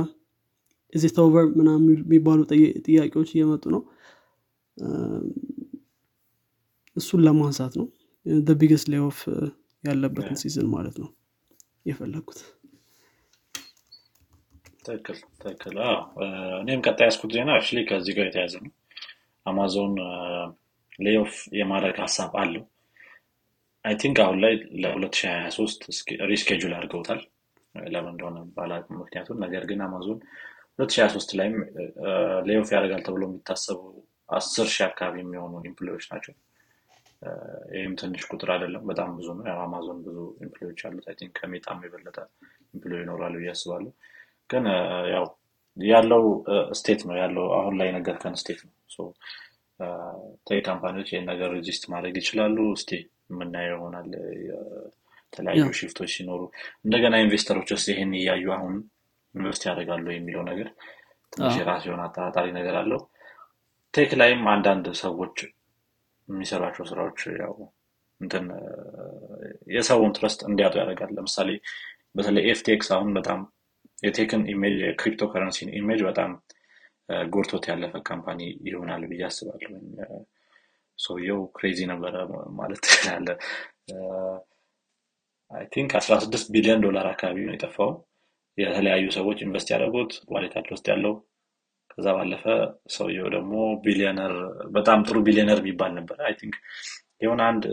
is 0.92 1.10
it 1.22 1.30
over 1.30 1.46
ምና 1.58 1.68
የሚባሉ 2.00 2.40
ጥያቄዎች 2.86 3.30
እየመጡ 3.34 3.64
ነው። 3.74 3.82
እሱን 6.96 7.20
ለማንሳት 7.26 7.72
ነው 7.80 7.86
biggest 8.56 8.86
layoff 8.92 9.18
ያለበትን 9.84 10.38
season 10.40 10.68
ማለት 10.72 10.96
ነው 11.02 11.08
የፈለግኩት 11.86 12.40
ትክክል 14.86 15.18
ትክክል። 15.42 15.76
እኔም 16.60 16.80
ቀጣይ 16.86 17.06
የያዝኩት 17.08 17.30
ዜና 17.36 17.50
actually 17.56 17.82
ከዚህ 17.90 18.14
ጋር 18.18 18.26
የተያዘ 18.28 18.54
ነው። 18.64 18.72
አማዞን 19.46 19.94
layoff 20.98 21.32
የማድረግ 21.58 21.96
ሀሳብ 22.04 22.32
አለው። 22.42 22.64
I 23.84 23.94
think 24.02 24.18
አሁን 24.24 24.38
ላይ 24.44 24.54
ለ2023 24.82 25.88
reschedule 26.30 26.72
አድርገውታል። 26.76 27.20
ለምን 27.74 28.12
እንደሆነ 28.12 28.38
ባላውቅ 28.56 28.84
ምክንያቱም 29.00 29.40
ነገር 29.44 29.64
ግን 29.70 29.80
አማዞን 29.86 30.18
2023 30.78 31.34
ላይም 31.38 31.56
layoff 32.48 32.68
ያደርጋል 32.74 33.02
ተብሎ 33.06 33.22
የሚታሰቡ 33.28 33.80
አስር 34.28 34.68
ሺህ 34.74 34.84
አካባቢ 34.88 35.16
የሚሆኑ 35.22 35.54
employee 35.64 35.91
ዎች 35.91 36.04
ናቸው 36.12 36.34
ይህም 37.74 37.92
ትንሽ 38.00 38.22
ቁጥር 38.30 38.48
አይደለም 38.54 38.82
በጣም 38.90 39.10
ብዙ 39.18 39.28
ነው። 39.38 39.44
ያው 39.50 39.58
አማዞን 39.64 39.98
ብዙ 40.06 40.16
employee 40.44 40.68
ዎች 40.68 40.80
አሉት። 40.88 41.06
I 41.10 41.16
think 41.20 41.32
ከሜታም 41.38 41.80
የበለጠ 41.86 42.16
employee 42.74 42.92
ይኖራሉ 43.00 43.34
ብዬ 43.40 43.50
አስባለሁ። 43.54 43.92
ግን 44.50 44.64
ያው 45.14 45.26
ያለው 45.76 46.24
state 46.80 47.00
ነው። 47.08 47.16
ያለው 47.22 47.46
አሁን 47.58 47.74
ላይ 47.80 47.88
ነገርከን 47.96 48.36
state 48.42 48.60
ነው። 48.66 48.74
tech 50.46 50.60
company 50.68 50.93
ዎች 50.93 51.08
ይህን 51.12 51.26
ነገር 51.30 51.48
resist 51.56 51.82
ማድረግ 51.92 52.14
ይችላሉ። 52.20 52.58
እስቲ 52.76 52.90
የምናየው 53.30 53.74
ይሆናል። 53.74 54.08
የተለያዩ 54.44 55.64
shift 55.78 55.96
ኦች 55.96 56.10
ሲኖሩ 56.14 56.42
እንደገና 56.84 57.14
investor 57.22 57.54
ኦች 57.54 57.70
ውስጥ 57.74 57.86
ይህን 57.92 58.12
እያዩ 58.18 58.46
አሁን 58.56 58.74
invest 59.34 59.62
ያደርጋሉ 59.68 60.06
የሚለው 60.12 60.42
ነገር 60.50 60.68
ትንሽ 61.32 61.54
የራሱ 61.60 61.84
የሆነ 61.88 62.02
አጠራጣሪ 62.06 62.46
ነገር 62.58 62.74
አለው። 62.80 63.00
tech 63.94 64.10
ላይም 64.20 64.42
አንዳንድ 64.52 64.86
ሰዎች 65.02 65.36
የሚሰሯቸው 66.28 66.84
ስራዎች 66.90 67.20
ያው 67.40 67.54
እንትን 68.20 68.44
የሰውን 69.74 70.14
trust 70.16 70.40
እንዲያጡ 70.48 70.74
ያደርጋል። 70.80 71.12
ለምሳሌ 71.16 71.50
በተለይ 72.14 72.44
FTX 72.52 72.88
አሁን 72.96 73.10
በጣም 73.18 73.40
የ 74.02 74.12
tech 74.12 74.32
ን 74.32 74.42
image 74.52 74.69
የ 74.69 74.76
cryptocurrency 74.82 75.70
ን 75.78 75.84
image 75.84 76.00
በጣም 76.08 76.30
ጎድቶት 77.30 77.64
ያለፈ 77.70 77.94
company 78.08 78.40
ይሆናል 78.68 79.02
ብዬ 79.10 79.22
አስባለሁ። 79.28 79.70
ሰውየው 80.98 81.40
crazy 81.56 81.78
ነበረ 81.90 82.14
ማለት 82.58 82.80
ትችላለ 82.86 83.28
I 85.50 85.64
think 85.74 85.90
16 85.98 86.52
ቢሊዮን 86.54 86.84
ዶላር 86.86 87.06
አካባቢ 87.10 87.38
ነው 87.48 87.54
የጠፋው። 87.54 87.90
የተለያዩ 88.58 89.06
ሰዎች 89.16 89.38
invest 89.44 89.68
ያደረጉት 89.72 90.12
wallet 90.34 90.52
ኣቸው 90.52 90.74
ውስጥ 90.76 90.86
ያለው 90.92 91.14
ከዛ 91.98 92.08
ባለፈ 92.16 92.44
ሰውየው 92.94 93.28
ደግሞ 93.34 93.52
ቢሊዮነር 93.84 94.32
በጣም 94.74 94.98
ጥሩ 95.06 95.16
ቢሊዮነር 95.26 95.58
የሚባል 95.62 95.92
ነበር። 95.98 96.18
አይ 96.26 96.34
ቲንክ 96.40 96.56
የሆነ 97.22 97.40
አንድ 97.50 97.64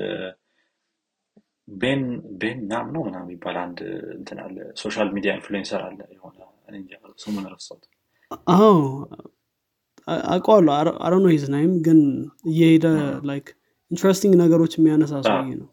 ቤን 1.67 2.01
ቤን 2.39 2.59
ናም 2.69 2.87
ነው 2.95 3.01
ምናምን 3.07 3.27
የሚባል 3.27 3.57
አንድ 3.63 3.79
እንትን 4.15 4.39
አለ። 4.43 4.55
ሶሻል 4.81 5.09
ሚዲያ 5.15 5.33
ኢንፍሉዌንሰር 5.37 5.81
አለ 5.87 5.99
የሆነ 6.15 6.37
ስሙን 7.23 7.45
ረሳሁት። 7.53 7.83
አዎ 8.53 8.69
አውቀዋለሁ። 10.27 10.73
አረ 11.05 11.13
ነው 11.19 11.29
ሂዝ 11.33 11.43
ናይም 11.53 11.73
ግን 11.85 11.99
እየሄደ 12.51 12.85
ላይክ 13.29 13.47
ኢንትረስቲንግ 13.91 14.33
ነገሮች 14.41 14.73
የሚያነሳ 14.77 15.13
ሰውዬ 15.27 15.51
ነው። 15.55 15.69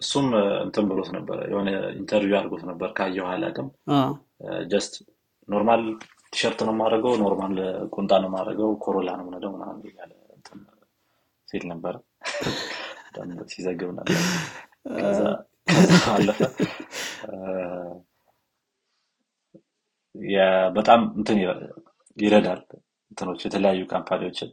እሱም 0.00 0.28
እንትን 0.64 0.84
ብሎት 0.90 1.08
ነበረ። 1.16 1.38
የሆነ 1.50 1.68
interview 1.98 2.36
አድርጎት 2.38 2.62
ነበር 2.70 2.88
ካየኸው 2.96 3.26
አላቅም 3.32 3.68
just 4.70 4.94
normal 5.48 5.82
T-shirt 6.32 6.60
ነው 6.66 6.74
የማደርገው 6.74 7.14
normal 7.22 7.54
ቁምጣ 7.94 8.12
ነው 8.22 8.28
የማደርገው 8.30 8.70
ኮሮላ 8.84 9.10
ነው 9.18 9.24
ምነዳው 9.28 9.50
ምናምን 9.54 9.80
እያለ 9.88 10.10
ሲል 11.48 11.64
ነበረ። 11.72 11.94
ሲዘግብ 13.52 13.90
ነበር። 13.96 14.20
ከዛ 14.98 15.20
አለፈ 16.14 16.40
በጣም 20.76 21.00
እንትን 21.18 21.38
ይረዳል 22.18 22.60
እንትኖች 23.10 23.40
የተለያዩ 23.46 23.82
company 23.92 24.21
ዎችን። 24.21 24.50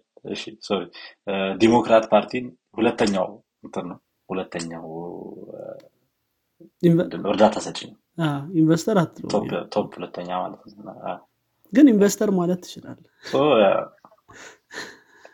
Democrat 1.61 2.05
party 2.11 2.36
ን 2.36 2.45
ሁለተኛው 2.77 3.27
እንትን 3.65 3.85
ነው 3.91 3.99
ሁለተኛው 4.29 4.85
እርዳታ 7.31 7.57
ሰጪ 7.65 7.79
ነው 7.89 7.97
investor 8.59 8.97
top 9.73 9.89
ሁለተኛ 9.97 10.29
ማለት 10.43 10.61
ግን 11.73 11.85
investor 11.91 12.29
ማለት 12.39 12.59
ትችላለ 12.65 12.99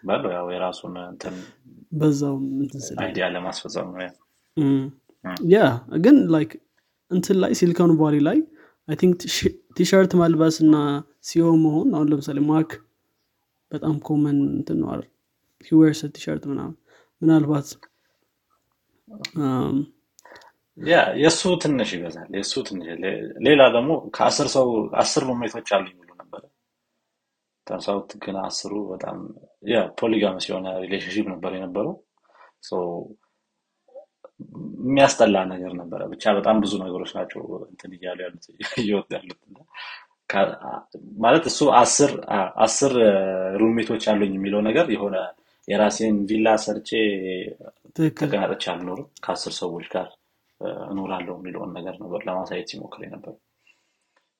በለው 0.07 0.31
ያው 0.35 0.47
የራሱን 0.53 0.95
እንትን 1.05 1.35
በዛው 1.91 2.35
idea 3.03 3.25
ለማስፈጸም 3.35 3.87
ነው 3.93 4.01
yeah። 5.53 5.61
ግን 6.03 6.17
like 6.33 6.51
እንትን 7.11 7.37
ላይ 7.41 7.51
ሲሊኮን 7.59 7.91
ቫሊ 7.99 8.15
ላይ 8.27 8.37
I 8.87 8.95
think 9.01 9.15
T-shirt 9.77 10.11
መልበስ 10.19 10.57
እና 10.65 10.75
CEO 11.27 11.47
መሆን 11.63 11.89
አሁን 11.95 12.09
ለምሳሌ 12.11 12.39
ማርክ 12.49 12.71
በጣም 13.71 13.95
common 14.07 14.37
እንትን 14.57 14.77
ነው 14.81 14.89
he 15.67 15.77
wears 15.77 16.01
t-shirt 16.15 16.43
ምናምን 16.51 16.75
ምናልባት 17.21 17.67
የእሱ 20.77 21.41
ትንሽ 21.63 21.89
ይበዛል 21.95 22.29
የእሱ 22.37 22.53
ትንሽ 22.67 22.87
ሌላ 23.47 23.61
ደግሞ 23.75 23.91
ከአስር 24.15 24.47
ሰው 24.55 24.67
አስር 25.01 25.23
roommate 25.29 25.56
ኦች 25.56 25.69
አሉ 25.75 25.85
የሚሉ 25.91 26.09
ነበረ። 26.21 26.43
turns 27.67 27.95
out 27.95 28.11
ግን 28.23 28.35
አስሩ 28.43 28.73
በጣም 28.91 29.19
polygamous 30.01 30.45
የሆነ 30.49 30.67
relationship 30.83 31.27
ነበር 31.33 31.53
የነበረው። 31.57 31.93
የሚያስጠላ 34.83 35.37
ነገር 35.51 35.71
ነበረ። 35.79 36.01
ብቻ 36.13 36.33
በጣም 36.37 36.57
ብዙ 36.63 36.73
ነገሮች 36.83 37.11
ናቸው 37.17 37.41
እንትን 37.69 37.91
እያሉ 37.97 38.19
ያሉት 38.25 38.45
እየወጡ 38.83 39.07
ያሉት 39.17 39.39
ማለት 41.23 41.43
እሱ 41.49 41.59
አስር 41.79 42.11
አስር 42.65 42.93
roommate 43.61 43.89
ኦች 43.89 44.03
አሉኝ 44.11 44.31
የሚለው 44.37 44.61
ነገር 44.67 44.87
የሆነ 44.95 45.17
የራሴን 45.67 46.15
ቪላ 46.29 46.47
ሰርቼ 46.63 46.89
ተቀናጠች 48.17 48.63
አልኖርም 48.71 49.07
ከአስር 49.23 49.53
ሰዎች 49.59 49.85
ጋር 49.93 50.07
እኖራለሁ 50.85 51.33
የሚለውን 51.37 51.71
ነገር 51.77 51.95
ነበር 52.03 52.21
ለማሳየት 52.27 52.69
ሲሞክር 52.71 53.01
ነበር 53.15 53.33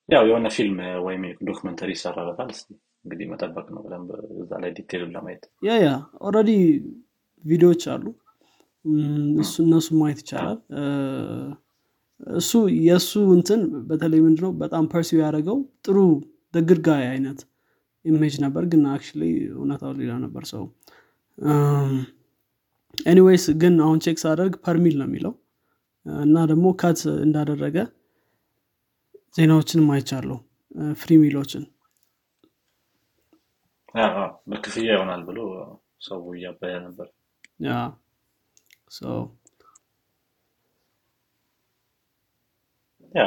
ያው 0.10 0.24
የሆነ 0.30 0.48
ፊልም 0.56 0.76
ወይም 1.06 1.24
documentary 1.48 1.90
ይሰራበታል። 1.96 2.52
እንግዲህ 3.06 3.26
መጠበቅ 3.32 3.66
ነው 3.74 3.82
ብለን 3.86 4.04
እዛ 4.44 4.52
ላይ 4.62 4.72
detail 4.78 5.04
ለማየት። 5.16 5.44
yeah 5.64 5.74
yeah 5.82 5.90
already 6.28 6.52
ቪዲዮዎች 7.44 7.84
አሉ። 7.94 8.06
እነሱ 9.62 9.88
ማየት 10.00 10.20
ይቻላል። 10.24 10.60
እሱ 12.34 12.52
የእሱ 12.86 13.12
እንትን 13.36 13.62
በተለይ 13.90 14.20
ምንድነው 14.26 14.52
በጣም 14.62 14.84
pursue 14.92 15.20
ያደረገው 15.24 15.58
ጥሩ 15.86 15.98
good 16.54 16.80
guy 16.88 17.06
አይነት 17.10 17.40
image 18.06 18.36
ነበር። 18.44 18.64
ግን 18.72 18.84
አክ 18.92 19.06
እውነታው 19.56 19.94
ሌላ 20.00 20.14
ነበር 20.26 20.44
ሰው። 20.52 20.64
anyways 23.08 23.46
ግን 23.62 23.76
አሁን 23.86 24.00
check 24.06 24.18
ሳደርግ 24.24 24.54
per 24.66 24.79
meal 24.79 24.96
ነው 25.00 25.08
የሚለው 25.10 25.34
እና 26.06 26.38
ደግሞ 26.50 26.66
cut 26.80 27.00
እንዳደረገ 27.24 27.78
ዜናዎችንም 29.38 29.88
አይቻለሁ። 29.94 30.38
free 31.00 31.12
meal 31.22 31.39
ኦችን 31.39 31.64
በክፍያ 34.50 34.88
ይሆናል 34.94 35.22
ብሎ 35.28 35.40
ሰው 36.08 36.22
እያበያ 36.34 36.74
ነበር። 36.86 37.08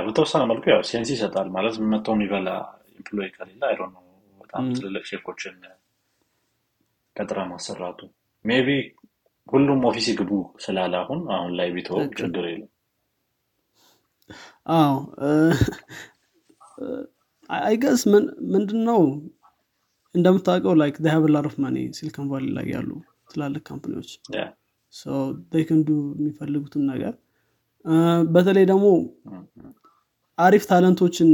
በተወሰነ 0.04 0.42
መልኩ 0.50 0.64
ያው 0.72 0.80
sense 0.88 1.08
ይሰጣል 1.14 1.48
ማለት 1.54 1.76
መጥቶ 1.90 2.14
የሚበላ 2.16 2.48
employee 2.92 3.28
ከሌለ 3.36 3.62
አይሮ 3.68 3.82
ነው 3.94 4.02
በጣም 4.40 4.64
ትልልቅ 4.76 5.04
ሼኮችን 5.10 5.56
ቀጥረ 7.16 7.38
ማሰራቱ 7.50 8.00
maybe 8.44 8.68
ሁሉም 9.48 9.80
office 9.88 10.06
ግቡ 10.18 10.30
ስላለ 10.64 10.94
አሁን 11.02 11.20
አሁን 11.36 11.52
ላይ 11.58 11.68
ቢተው 11.74 11.98
ችግር 12.18 12.44
የለም። 12.48 12.70
አዎ 14.74 14.94
I 17.50 17.59
guess 17.59 18.02
ምንድን 18.52 18.80
ነው 18.88 19.00
እንደምታውቀው 20.14 20.74
like 20.80 20.96
have 21.08 21.24
lot 21.34 21.46
of 21.50 21.56
money 21.64 21.76
ሲሊኮን 21.96 22.26
ቫሊ 22.32 22.46
ላይ 22.56 22.66
ያሉ 22.74 22.90
ትላልቅ 23.30 23.62
company 23.68 23.95
ዎች 23.95 24.10
ክንዱ 25.68 25.88
የሚፈልጉትን 26.18 26.84
ነገር። 26.92 27.14
በተለይ 28.34 28.64
ደግሞ 28.70 28.86
አሪፍ 30.38 30.64
talent 30.70 31.00
ኦችን 31.00 31.30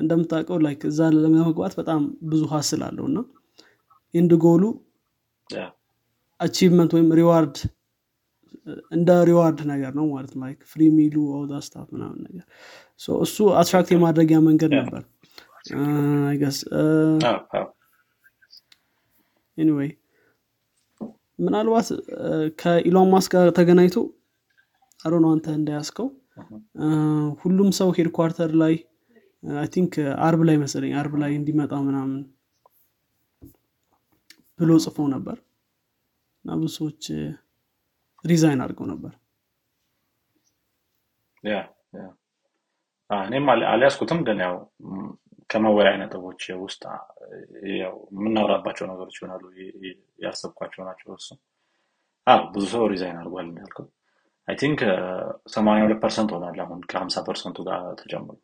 እንደምታውቀው 0.00 0.58
like 0.64 0.82
እዛ 0.90 1.08
ለመግባት 1.16 1.74
በጣም 1.80 2.00
ብዙ 2.30 2.42
hassle 2.52 2.82
አለው 2.88 3.06
እና 3.10 3.18
end 4.14 4.32
goal 4.44 4.64
ኡ 6.40 6.48
achievement 6.48 6.92
ወይም 6.96 7.08
reward 7.18 7.56
እንደ 8.96 9.10
reward 9.28 9.58
ነገር 9.72 9.92
ነው 9.98 10.06
ማለት 10.12 10.32
like 10.42 10.60
free 10.70 10.82
meal 10.98 11.16
ኡ 11.38 11.42
other 11.42 11.52
stuff 11.66 11.86
ምናምን 11.94 12.18
ነገር. 12.26 12.44
እሱ 13.26 13.36
attract 13.60 13.90
የማድረጊያ 13.94 14.38
መንገድ 14.48 14.72
ነበር. 14.80 15.02
I 16.30 16.35
guess 16.35 16.58
anyway 19.58 19.90
ምናልባት 21.44 21.88
ከኢሎን 22.60 23.08
ማስክ 23.14 23.32
ጋር 23.34 23.48
ተገናኝቶ 23.58 23.96
አሮ 25.00 25.14
ነው 25.24 25.30
አንተ 25.34 25.46
እንዳያስከው 25.58 26.08
ሁሉም 27.42 27.70
ሰው 27.78 27.88
headquarter 27.98 28.52
ላይ 28.62 28.74
I 29.62 29.68
think 29.74 29.94
አርብ 30.26 30.42
ላይ 30.48 30.56
መሰለኝ 30.62 30.92
አርብ 31.00 31.14
ላይ 31.22 31.32
እንዲመጣ 31.40 31.72
ምናምን 31.88 32.20
ብሎ 34.60 34.70
ጽፎ 34.84 35.06
ነበር 35.14 35.36
እና 36.44 36.56
ብዙ 36.58 36.70
ሰዎች 36.76 37.02
resign 38.24 38.62
አድርገው 38.64 38.86
ነበር። 38.92 39.12
እኔም 43.10 43.46
አልያዝኩትም 43.70 44.20
ግን 44.26 44.38
ያው 44.44 44.54
ከመወያያ 45.50 45.96
ነጥቦች 46.00 46.42
ውስጥ 46.62 46.82
የምናወራባቸው 47.72 48.86
ነገሮች 48.92 49.16
ይሆናሉ 49.18 49.42
ያሰብኳቸው 50.24 50.82
ናቸው 50.88 51.10
እሱ። 51.18 51.28
ብዙ 52.54 52.64
ሰው 52.72 52.84
resign 52.92 53.18
አድርጓል 53.20 53.46
እንዳልከው 53.48 53.86
I 54.48 54.56
think 54.60 54.80
ሰማንያ 55.54 55.84
ሁለት 55.86 56.00
percent 56.02 56.30
ሆናል 56.34 56.58
አሁን 56.64 56.80
ከሀምሳ 56.90 57.16
percent 57.28 57.51
ኡ 57.51 57.58
ጋር 57.68 57.82
ተጨምሮ። 58.00 58.36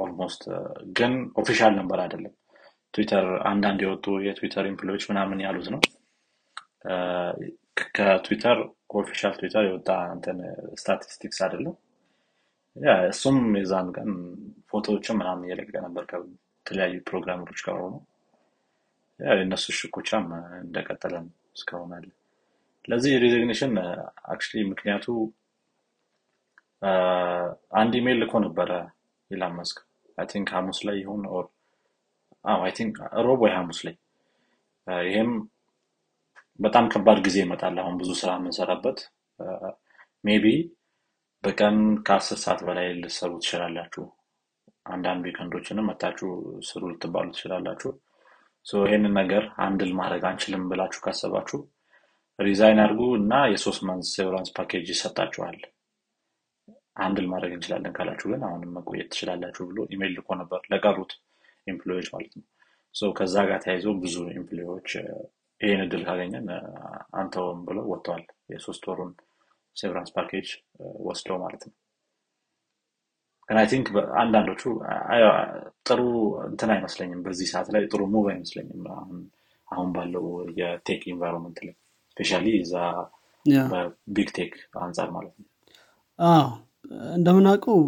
almost 0.00 0.42
ግን 0.98 1.12
official 1.40 1.72
ነበር 1.80 1.98
አይደለም 2.04 2.34
ትዊተር 2.96 3.26
አንዳንድ 3.50 3.80
የወጡ 3.84 4.06
የትዊተር 4.26 4.66
employee 4.70 4.93
ዎች 4.93 5.04
ምናምን 5.10 5.38
ያሉት 5.44 5.68
ነው። 5.74 5.80
ከትዊተር 7.96 8.58
ከ 8.90 8.99
official 8.99 9.34
ትዊተር 9.38 9.64
የወጣ 9.66 9.90
እንትን 10.14 10.38
ስታቲስቲክስ 10.80 11.38
አይደለም። 11.46 11.74
እሱም 13.10 13.38
የዛን 13.58 13.88
ቀን 13.96 14.10
ፎቶዎችን 14.70 15.18
ምናምን 15.20 15.44
እየለቀቀ 15.46 15.76
ነበር 15.86 16.04
ከተለያዩ 16.10 16.94
programmer 17.08 17.45
ኦች 17.45 17.60
ጋር 17.66 17.76
ሆኖ። 17.82 17.96
የእነሱ 19.20 19.66
ሽኩቻም 19.78 20.26
እንደቀጠለ 20.62 21.14
ነው 21.20 21.32
እስካሁን 21.56 21.92
አለ 21.96 22.08
ለዚህ 22.84 23.12
resignation 23.22 23.72
actually 24.32 24.60
ምክንያቱ 24.72 25.06
አንድ 27.76 27.92
ኢሜይል 28.00 28.18
ልኮ 28.22 28.34
ነበረ 28.44 28.70
ኢላን 29.30 29.54
ማስክ። 29.58 29.78
think 30.28 30.48
ሐሙስ 30.56 30.78
ላይ 30.86 30.96
ይሁን 31.02 31.22
or 31.32 31.46
I 32.46 32.72
think 32.76 32.96
ሮብ 33.26 33.40
ወይ 33.44 33.52
ሐሙስ 33.56 33.78
ላይ። 33.86 33.94
ይሄም 35.06 35.30
በጣም 36.60 36.84
ከባድ 36.92 37.18
ጊዜ 37.26 37.36
ይመጣል 37.42 37.76
አሁን 37.82 37.94
ብዙ 38.00 38.10
ስራ 38.20 38.30
የምንሰራበት። 38.36 38.98
maybe 40.24 40.44
በቀን 41.44 41.76
ከአስር 42.06 42.38
ሰዓት 42.44 42.60
በላይ 42.68 42.88
ልትሰሩ 43.00 43.32
ትችላላችሁ። 43.42 44.04
አንዳንድ 44.86 45.24
weekend 45.28 45.56
ኦችንም 45.56 45.88
መጥታችሁ 45.90 46.28
ስሩ 46.68 46.82
ልትባሉ 46.92 47.26
ትችላላችሁ። 47.36 47.90
ይህንን 48.82 49.12
ነገር 49.18 49.44
handle 49.64 49.90
ማድረግ 49.98 50.22
አንችልም 50.30 50.62
ብላችሁ 50.70 51.00
ካሰባችሁ 51.04 51.58
resign 52.38 52.80
አድርጉ 52.82 53.02
እና 53.18 53.34
የሶስት 53.52 53.82
month 53.88 54.06
severance 54.16 54.50
package 54.56 54.86
ይሰጣችኋል። 54.92 55.58
handle 56.96 57.26
ማድረግ 57.30 57.52
እንችላለን 57.56 57.94
ካላችሁ 57.96 58.26
ግን 58.32 58.42
አሁንም 58.48 58.74
መቆየት 58.76 59.08
ትችላላችሁ 59.12 59.64
ብሎ 59.70 59.78
ኢሜይል 59.94 60.12
ልኮ 60.16 60.28
ነበር 60.40 60.60
ለቀሩት 60.72 61.12
employee 61.66 61.94
ዎች 61.94 62.08
ማለት 62.14 62.34
ነው። 62.38 62.44
ከዛ 63.16 63.34
ጋር 63.48 63.58
ተያይዞ 63.64 63.86
ብዙ 64.02 64.16
employee 64.34 64.71
ዎች 64.71 64.90
ይህን 65.60 65.80
እድል 65.84 66.02
ካገኘን 66.06 66.46
አንተውም 67.18 67.58
ብለው 67.66 67.84
ወጥተዋል። 67.92 68.22
የሶስት 68.52 68.84
ወሩን 68.90 69.10
severance 69.76 70.10
package 70.16 70.48
ወስደው 71.06 71.38
ማለት 71.42 71.62
ነው። 71.68 71.74
ግን 73.48 73.58
I 73.58 73.66
think 73.72 73.88
አንዳንዶቹ 74.22 74.62
ጥሩ 75.88 76.00
እንትን 76.46 76.70
አይመስለኝም። 76.74 77.20
በዚህ 77.26 77.48
ሰዓት 77.52 77.68
ላይ 77.74 77.82
ጥሩ 77.92 78.02
move 78.14 78.26
አይመስለኝም። 78.32 78.84
አሁን 79.68 79.88
ባለው 79.94 80.24
የ 80.58 80.73
tech 80.73 81.02
environment 81.12 81.58
ላይ 81.66 81.74
specially 82.16 82.46
እዛ 82.60 82.74
በ 83.70 83.93
big 83.93 84.28
tech 84.36 84.52
አንጻር 84.82 85.08
ማለት 85.16 85.34
ነው። 85.38 85.46
እንደምናውቀው 87.16 87.78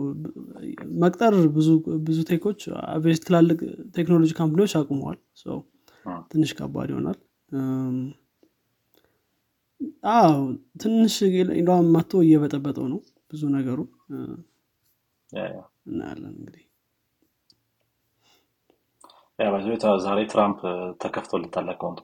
መቅጠር 1.03 1.35
ብዙ 1.57 1.69
ብዙ 2.07 2.19
tech 2.31 2.46
ኦች 2.46 2.61
average 2.89 3.21
ትላልቅ 3.27 3.59
ቴክኖሎጂ 3.97 4.31
company 4.39 4.61
ዎች 4.61 4.73
አቁመዋል። 4.79 5.19
ትንሽ 6.33 6.51
ከባድ 6.59 6.91
ይሆናል። 6.93 7.19
አዎ 10.13 10.33
ትንሽ 10.83 11.17
ኢላን 11.59 11.87
መጥቶ 11.95 12.23
እየበጠበጠው 12.25 12.87
ነው 12.93 13.01
ብዙ 13.31 13.43
ነገሩ። 13.57 13.79
እናያለን 15.89 16.33
እንግዲህ። 16.35 16.65
ዛሬ 20.05 20.19
ትራምፕ 20.33 20.61
ተከፍቶለታል 21.03 21.67
account 21.73 21.92
ኡ። 21.92 22.01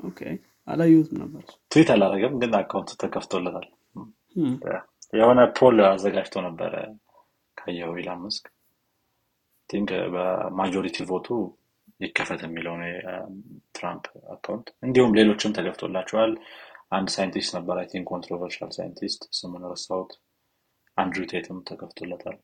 okay 0.00 0.20
አላየሁትም 0.68 1.18
ነበር። 1.22 1.42
ትዊት 1.72 1.88
አላደረገም 1.94 2.34
ግን 2.40 2.54
account 2.60 2.83
ኡ 2.83 2.90
ተከፍቶለታል 3.02 3.66
የሆነ 5.12 5.40
poll 5.58 5.76
አዘጋጅቶ 5.88 6.36
ነበረ 6.46 6.74
ካየው 7.56 7.92
ኢላን 8.00 8.20
ማስክ? 8.24 8.44
think 9.70 9.90
በ 10.14 10.31
majority 10.31 10.98
vote 11.10 11.22
ኡ 11.22 11.28
ይከፈት 12.00 12.40
የሚለውን 12.44 12.82
የትራምፕ 12.88 14.04
account 14.34 14.66
እንዲሁም 14.82 15.14
ሌሎችም 15.18 15.54
ተከፍቶላቸዋል። 15.58 16.32
አንድ 16.90 17.08
scientist 17.14 17.52
ነበር 17.56 17.76
I 17.80 17.86
think 17.92 18.06
controversial 18.12 18.70
scientist 18.76 19.22
ስሙን 19.38 19.64
ረሳሁት። 19.72 20.12
አንድሩ 20.96 21.22
ቴትም 21.32 21.58
ተከፍቶለታል። 21.68 22.36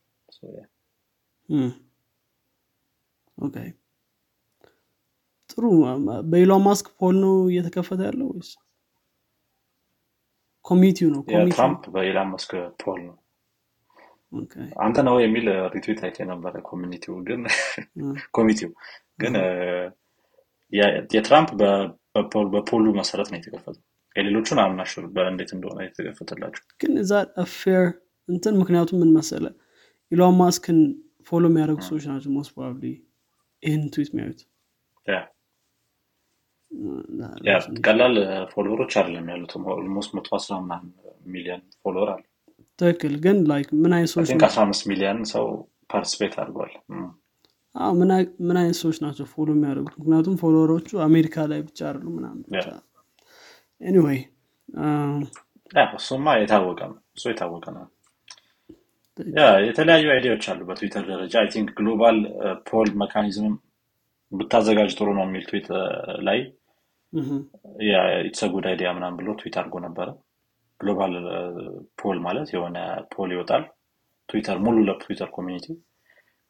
ጥሩ። 5.50 5.64
በኢሎን 6.30 6.62
ማስክ 6.66 6.86
poll 6.98 7.16
ነው 7.24 7.34
እየተከፈተ 7.50 8.00
ያለው 8.08 8.28
ወይስ 8.32 8.50
community 10.64 11.00
ው 11.00 11.08
ነው 11.14 11.20
ትራምፕ 11.52 11.84
በኢላን 11.94 12.28
ማስክ 12.32 12.50
poll 12.82 13.00
ነው። 13.06 13.16
አንተ 14.84 14.98
ነው 15.08 15.16
የሚል 15.22 15.46
retweet 15.74 16.00
አይቴ 16.06 16.18
ነበረ 16.30 16.54
community 16.68 17.06
ው 17.06 17.14
ግን 17.26 17.40
community 18.36 18.64
ው 18.64 18.70
ግን 19.22 19.34
የትራምፕ 21.12 21.50
በ 22.54 22.62
poll 22.62 22.77
ኡ 22.77 22.84
መሰረት 23.00 23.28
ነው 23.32 23.38
የተከፈተው። 23.38 23.82
የሌሎቹን 24.16 24.58
I'm 24.62 24.75
not 24.75 24.87
sure 24.87 25.04
በእንዴት 25.14 25.50
እንደሆነ 25.56 25.80
የተከፈተላቸው። 25.84 26.64
ግን 26.80 26.92
እዛ 27.02 27.12
fair 27.54 27.84
እንትን? 28.28 28.54
ምክንያቱም 28.62 28.98
ምን 29.02 29.10
መሰለ 29.18 29.44
ኢሎን 30.12 30.34
ማስክን 30.40 30.78
follow 31.28 31.44
የሚያደርጉ 31.50 31.80
ሰዎች 31.88 32.04
ናቸው 32.10 32.30
most 32.36 32.50
probably 32.54 32.86
ይህን 33.62 33.82
ትዊት 33.94 34.10
የሚያዩት 34.12 34.40
ቀላል 37.86 38.14
follower 38.52 38.79
ኦች 38.79 38.92
አይደለም 39.00 39.26
ያሉት። 39.32 39.52
almost 39.74 40.10
መቶ 40.16 40.28
አስራ 40.38 40.54
ምናምን 40.64 40.90
ሚሊዮን 41.26 41.62
follower 41.82 42.10
አለ። 42.14 42.22
ትክክል። 42.78 43.14
ግን 43.24 43.38
like 43.50 43.68
ምን 43.82 43.92
አይነት 43.96 44.10
ሰዎች 44.14 44.30
አስራ 44.48 44.60
አምስት 44.66 44.84
ሚሊዮን 44.90 45.18
ሰው 45.32 45.46
participate 45.92 46.34
አድርጓል። 46.42 46.72
ምን 48.42 48.56
አይነት 48.60 48.76
ሰዎች 48.80 48.98
ናቸው 49.04 49.26
follow 49.32 49.48
የሚያደርጉት? 49.54 49.94
ምክንያቱም 50.00 50.34
follower 50.42 50.73
ኦቹ 50.73 50.88
አሜሪካ 51.08 51.44
ላይ 51.52 51.60
ብቻ 51.68 51.80
አይደሉ 51.88 52.06
ምናምን 52.16 52.42
ብቻ። 52.48 52.66
anyway 53.80 54.20
እሱማ 55.96 56.26
የታወቀ 56.38 56.80
ነው። 56.90 56.98
እሱ 57.16 57.24
የታወቀ 57.30 57.64
ነው። 57.76 57.84
የተለያዩ 59.66 60.06
idea 60.12 60.28
ዎች 60.28 60.44
አሉ 60.50 60.60
በትዊተር 60.68 61.04
ደረጃ። 61.10 61.34
I 61.40 61.48
think 61.54 61.70
global 61.78 62.18
poll 62.68 62.88
mechanism 63.02 63.54
ብታዘጋጅ 64.32 64.90
ጥሩ 64.98 65.08
ነው 65.18 65.24
የሚል 65.26 65.44
ትዊት 65.48 65.66
ላይ 66.28 66.38
it's 68.22 68.42
good 68.52 68.66
idea 68.70 68.90
ምናም 68.96 69.16
ብሎ 69.18 69.28
ትዊት 69.40 69.56
አድርጎ 69.60 69.76
ነበረ። 69.86 70.08
global 70.80 71.14
poll 72.00 72.18
ማለት 72.24 72.48
የሆነ 72.54 72.76
poll 73.12 73.30
ይወጣል። 73.34 73.64
ትዊተር 74.28 74.58
ሙሉ 74.64 74.76
ለትዊተር 74.88 75.30
community። 75.36 75.66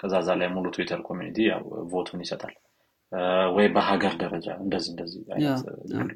ከዛ 0.00 0.14
ዛ 0.26 0.36
ላይ 0.40 0.48
ሙሉ 0.54 0.66
ትዊተር 0.76 1.00
community 1.08 1.38
vote 1.90 2.06
ኡን 2.06 2.22
ይሰጣል። 2.24 2.54
ወይ 3.56 3.66
በሀገር 3.74 4.14
ደረጃ 4.22 4.46
እንደዚህ 4.62 4.90
እንደዚህ 4.92 5.22
አይነት 5.34 5.60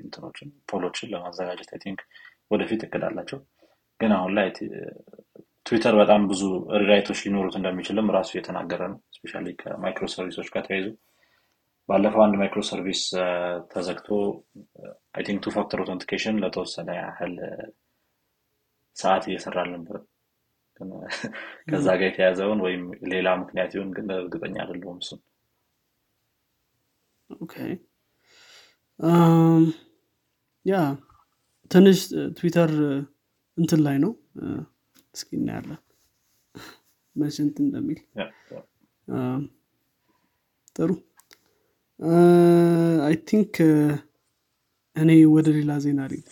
እንትኖችን 0.01 0.49
poll 0.71 0.87
ኦችን 0.87 1.11
ለማዘጋጀት 1.13 1.71
I 1.75 1.81
think 1.85 2.01
ወደፊት 2.51 2.83
እቅዳላቸው 2.87 3.39
ግን 4.01 4.13
አሁን 4.17 4.33
ላይ 4.39 4.49
ትዊተር 5.67 5.95
በጣም 6.01 6.23
ብዙ 6.31 6.43
rewrite 6.81 7.06
ኦች 7.06 7.21
ሊኖሩት 7.25 7.55
እንደሚችልም 7.59 8.13
ራሱ 8.17 8.31
እየተናገረ 8.35 8.83
ነው። 8.93 8.99
especially 9.17 9.33
ከ 9.61 9.74
micro 9.74 10.07
service 10.15 10.37
ኦች 10.37 10.49
ጋር 10.55 10.65
ተያይዞ 10.69 10.89
ባለፈው 11.89 12.21
አንድ 12.23 12.35
micro 12.41 12.61
service 12.69 13.03
ተዘግቶ 13.73 14.09
I 15.17 15.23
think 15.27 15.41
two 15.45 15.53
factor 15.57 15.81
authentication 15.85 16.41
ለተወሰነ 16.43 16.89
ያህል 16.99 17.35
ሰዓት 18.97 19.25
እየሰራ 19.29 19.59
ነበር 19.73 19.99
ከዛ 21.69 21.87
ጋር 21.93 22.07
የተያያዘውን 22.09 22.61
ወይም 22.67 22.83
ሌላ 23.13 23.29
ምክንያት 23.43 23.71
ይሆን 23.77 23.91
ግን 23.97 24.09
እርግጠኛ 24.17 24.57
አይደለሁም 24.63 24.99
እሱን። 25.03 25.21
ያ 30.67 30.77
ትንሽ 31.71 31.99
ትዊተር 32.39 32.73
እንትን 33.59 33.81
ላይ 33.87 33.97
ነው። 34.05 34.13
እስኪ 35.15 35.29
እናያለን። 35.39 35.81
መቼ 37.17 37.37
እንትን 37.45 37.65
እንደሚል። 37.69 38.01
ጥሩ 40.77 40.91
I 42.01 43.15
think 43.29 43.55
እኔ 44.97 45.11
ወደ 45.35 45.49
ሌላ 45.57 45.73
ዜና 45.85 46.01
ልሂድ. 46.11 46.29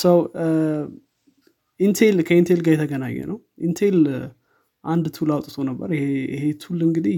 so 0.00 0.18
ኢንቴል 1.80 2.16
ከኢንቴል 2.28 2.60
ጋር 2.66 2.72
የተገናኘ 2.76 3.16
ነው። 3.30 3.38
ኢንቴል 3.66 3.98
አንድ 4.84 5.04
tool 5.16 5.30
አውጥቶ 5.34 5.56
ነበር። 5.70 5.88
ይሄ 6.32 6.42
tool 6.62 6.78
እንግዲህ 6.86 7.16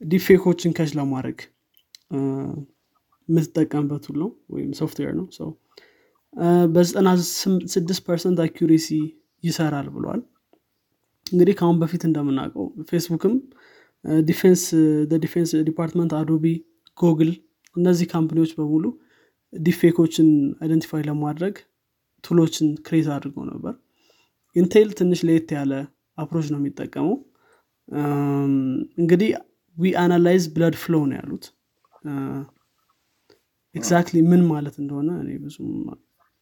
deepfake 0.00 0.41
ኦችን 0.41 0.72
catch 0.78 0.90
ለማድረግ 0.98 1.38
የምትጠቀምበት 3.28 4.02
tool 4.06 4.18
ነው 4.22 4.30
ወይም 4.54 4.70
ሶፍትዌር 4.80 5.12
ነው። 5.20 5.26
so 5.38 5.48
በዘጠና 6.74 7.08
ስድስት 7.74 8.02
percent 8.06 8.38
accuracy 8.46 8.88
ይሰራል 9.44 9.88
ብሏል። 9.94 10.20
እንግዲህ 11.26 11.54
ከአሁን 11.58 11.78
በፊት 11.82 12.02
እንደምናውቀው 12.08 12.66
ፌስቡክም 12.90 13.34
defense 14.28 14.62
defense 15.16 15.50
department 15.68 16.12
አዶቢ 16.18 16.44
ጎግል 16.98 17.30
እነዚህ 17.76 18.06
company 18.12 18.38
ዎች 18.38 18.52
በሙሉ 18.58 18.84
deepfake 19.52 19.95
ኦችን 19.95 20.28
identify 20.60 21.02
ለማድረግ 21.08 21.54
tool 22.24 22.42
ኦችን 22.42 22.68
create 22.86 23.08
አድርገው 23.14 23.44
ነበር። 23.50 23.74
ኢንቴል 24.56 24.88
ትንሽ 24.98 25.20
ለየት 25.28 25.50
ያለ 25.56 25.72
approach 26.18 26.46
ነው 26.52 26.58
የሚጠቀመው። 26.60 27.16
እንግዲህ 28.98 29.30
we 29.76 29.92
analyze 30.02 30.44
blood 30.54 30.74
flow 30.82 30.94
ነው 31.10 31.16
ያሉት። 31.18 31.44
exactly 33.74 34.18
ምን 34.30 34.42
ማለት 34.50 34.76
እንደሆነ 34.82 35.10
እኔ 35.22 35.30
ብዙም 35.44 35.70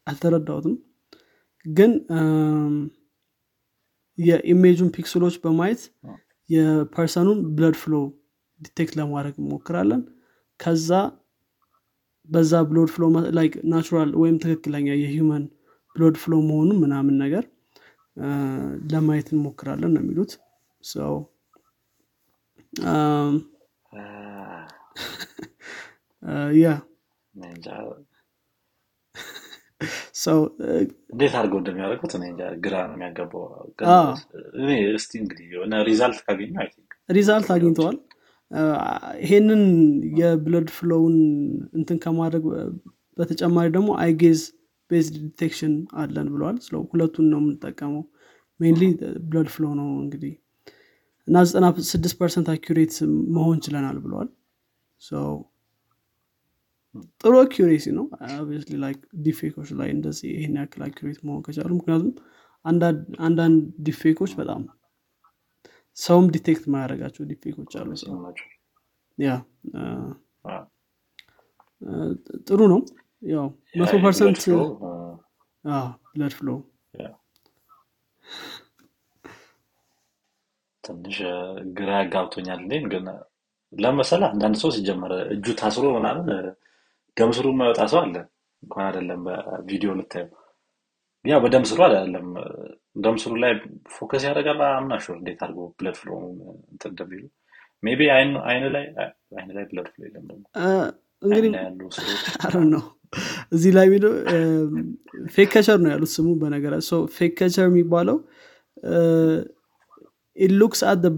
አልተረዳሁትም። 0.07 0.75
ግን 1.67 1.93
የ 4.19 4.32
image 4.32 4.64
ኡን 4.64 4.91
pixel 4.97 5.18
ኦች 5.18 5.35
በማየት 5.43 5.81
የ 6.49 6.64
person 6.64 7.09
ኡን 7.09 7.39
blood 7.57 7.77
flow 7.81 7.95
detect 8.61 8.95
ለማድረግ 8.99 9.35
እንሞክራለን። 9.41 10.03
ከዛ 10.61 10.91
በዛ 12.29 12.53
blood 12.69 12.91
flow 12.95 13.05
natural 13.73 14.11
ወይም 14.23 14.37
ትክክለኛ 14.43 14.87
የ 14.97 15.10
human 15.10 15.45
blood 15.97 16.17
flow 16.23 16.35
መሆኑን 16.49 16.79
ምናምን 16.85 17.17
ነገር 17.25 17.45
ለማየት 18.93 19.29
እንሞክራለን 19.33 19.93
ነው 19.95 20.03
የሚሉት። 20.03 20.33
so 20.85 21.15
ያ 26.59 26.67
እንዴት 31.13 31.35
አድርገው 31.39 31.59
እንደሚያደርጉት 31.63 32.13
ግራ 32.65 32.75
ነው 32.87 32.95
የሚያጋባው 32.97 33.45
እስቲ 34.97 35.13
እንግዲህ 35.23 35.47
የሆነ 35.55 35.83
result 35.89 36.21
ካገኙ 36.27 36.55
result 37.17 37.49
አግኝተዋል። 37.55 37.97
ይሄንን 39.23 39.63
የ 40.21 40.34
blood 40.34 40.69
flow 40.77 40.97
ውን 40.97 41.17
እንትን 41.79 41.99
ከማድረግ 42.05 42.45
በተጨማሪ 43.19 43.67
ደግሞ 43.77 43.91
eye 44.03 44.19
gaze 44.19 44.41
based 44.91 45.07
detection 45.17 45.73
አለን 46.01 46.29
ብለዋል። 46.35 46.59
ስለ 46.67 46.77
ሁለቱን 46.91 47.27
ነው 47.33 47.41
የምንጠቀመው። 47.43 48.03
mainly 48.61 48.83
blood 49.27 49.49
flow 49.55 49.65
ነው 49.81 49.89
እንግዲህ 50.03 50.35
እና 51.29 51.39
ዘጠና 51.49 51.67
ስድስት 51.91 52.17
percent 52.21 52.49
accurate 52.53 52.95
መሆን 53.37 53.59
ችለናል 53.65 53.97
ብለዋል 54.05 54.29
ጥሩ 57.21 57.33
accuracy 57.43 57.87
ነው። 57.97 58.05
obviously 58.37 58.75
like 58.83 58.99
deepfake 59.25 59.55
ኦች 59.55 59.71
ላይ 59.79 59.89
እንደዚህ 59.97 60.29
ይህን 60.35 60.57
ያክል 60.61 60.83
accurate 60.87 61.19
መሆን 61.27 61.43
ከቻሉ 61.47 61.71
ምክንያቱም 61.79 62.13
አንዳንድ 63.25 63.57
deepfake 63.87 64.17
ኦች 64.17 64.33
በጣም 64.41 64.63
ሰውም 65.97 66.27
detect 66.35 66.65
ማያደርጋቸው 66.73 67.25
deepfake 67.31 67.60
ኦች 67.60 67.75
አሉ 67.81 67.91
ያ 69.19 69.31
ጥሩ 72.47 72.61
ነው። 72.73 72.81
ያው 73.23 73.47
መቶ 73.81 73.93
percent 74.03 74.41
blood 76.15 76.33
flow 76.39 76.49
ትንሽ 80.85 81.17
ግራ 81.77 81.91
ያጋባኛል 82.01 82.61
ግን 82.93 83.07
ለምሳሌ 83.73 84.23
አንዳንድ 84.33 84.57
ሰው 84.61 84.71
ሲጀመር 84.77 85.13
እጁ 85.35 85.47
ታስሮ 85.61 85.87
ምናምን 85.97 86.29
ደም 87.17 87.32
ስሩ 87.32 87.47
የማይወጣ 87.53 87.81
ሰው 87.93 88.01
አለ። 88.03 88.17
እንኳን 88.63 88.85
አይደለም 88.89 89.23
በቪዲዮ 89.27 89.91
ልታየው። 89.99 90.31
ያ 91.25 91.37
በደም 91.45 91.65
ስሩ 91.71 91.81
አይደለም። 91.87 92.27
ደም 92.97 93.17
ስሩ 93.23 93.33
ላይ 93.43 93.53
ፎከስ 93.95 94.25
ያደርጋል። 94.29 94.61
አምና 94.71 94.95
ሹር 95.05 95.17
እንዴት 95.21 95.41
አድርጎ 95.47 95.61
ብለድ 95.79 95.97
ፍሎ 96.01 96.11
እንትን 96.73 96.91
እንደሚሉ። 96.93 97.25
ሜቢ 97.83 98.01
አይን 98.17 98.31
ላይ 98.77 98.85
አይን 99.37 99.51
ላይ 99.57 99.65
ብለድ 99.71 99.89
ፍሎ 99.95 100.03
የለም 100.09 100.27
ደግሞ። 100.31 100.45
እንግዲህ 101.23 101.51
ነው 102.75 102.83
እዚህ 103.55 103.73
ላይ 103.77 103.87
ሚለው 103.93 104.13
ፌክ 105.35 105.49
ከቸር 105.53 105.79
ነው 105.83 105.91
ያሉት 105.93 106.11
ስሙ 106.15 106.29
በነገራ 106.41 106.75
ፌክ 107.17 107.33
ከቸር 107.39 107.67
የሚባለው 107.69 108.17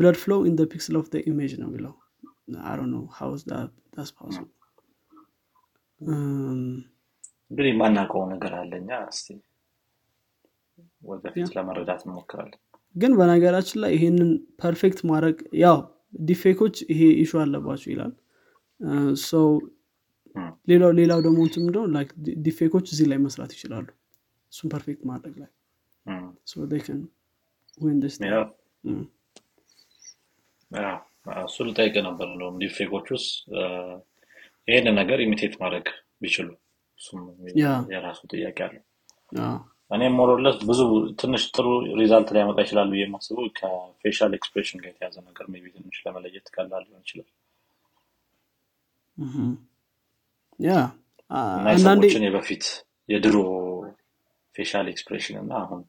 blood 0.00 0.16
flow 0.16 0.40
in 0.44 0.54
the 0.56 0.66
pixel 0.66 0.96
of 1.00 1.06
the 1.14 1.20
image 1.30 1.54
ነው 1.62 1.68
የሚለው። 1.70 1.94
is 3.30 3.42
that 3.44 3.70
that's 3.94 4.12
possible 4.12 4.57
እንግዲህ 6.00 7.70
የማናውቀው 7.70 8.22
ነገር 8.32 8.52
አለኛ 8.58 8.90
እስቲ 9.08 9.28
ወደፊት 11.02 11.48
ለመረዳት 11.56 12.00
እንሞክራለን። 12.06 12.60
ግን 12.94 13.12
በነገራችን 13.18 13.80
ላይ 13.82 13.92
ይሄንን 13.96 14.30
perfect 14.62 15.00
ማድረግ 15.10 15.36
ያው 15.62 15.78
deepfake 16.22 16.58
ኦች 16.58 16.76
ይሄ 16.92 17.00
issue 17.22 17.32
አለባቸው 17.42 17.90
ይላል። 17.92 18.12
so 19.28 19.46
ሌላው 20.68 20.90
ሌላው 20.98 21.20
ደግሞ 21.26 21.38
ምንድነው? 21.56 21.84
like 21.94 22.10
deepfake 22.46 22.73
ኦች 22.73 22.86
እዚህ 22.92 23.06
ላይ 23.10 23.18
መስራት 23.24 23.52
ይችላሉ። 23.56 23.86
እሱን 24.52 24.68
perfect 24.74 25.02
ማድረግ 25.10 25.34
ላይ. 25.42 25.50
እሱ 31.42 31.56
ልጠይቅ 31.68 31.94
ነበር 32.06 32.26
እንደውም 32.32 32.56
deepfake 32.62 32.92
ኦች 32.92 33.06
ውስጥ 33.14 33.32
ይህንን 34.68 34.94
ነገር 35.00 35.18
imitate 35.24 35.54
ማድረግ 35.62 35.86
ቢችሉ 36.22 36.48
የራሱ 37.92 38.20
ጥያቄ 38.32 38.58
አለ። 38.66 38.76
እኔም 39.90 40.14
more 40.18 40.34
or 40.34 40.41
less 40.41 40.56
ብዙ 40.68 40.80
ትንሽ 41.20 41.42
ጥሩ 41.54 41.66
result 42.00 42.30
ሊያመጣ 42.34 42.58
ይችላል 42.64 42.88
ብዬ 42.92 43.02
የማስበው 43.04 43.46
ከ 43.58 43.77
facial 43.77 44.32
expression 44.38 44.80
ጋር 44.82 44.90
የተያያዘ 44.92 45.16
ነገር 45.28 45.46
ቢ 45.54 45.70
ትንሽ 45.76 45.98
ለመለየት 46.06 46.46
ቀላል 46.56 46.82
ሊሆን 46.86 47.02
ይችላል። 47.04 47.28
እና 51.56 51.68
የሰዎችን 51.74 52.26
የበፊት 52.26 52.66
የድሮ 53.08 53.36
facial 54.54 54.86
expression 54.92 55.36
እና 55.42 55.52
አሁን 55.62 55.82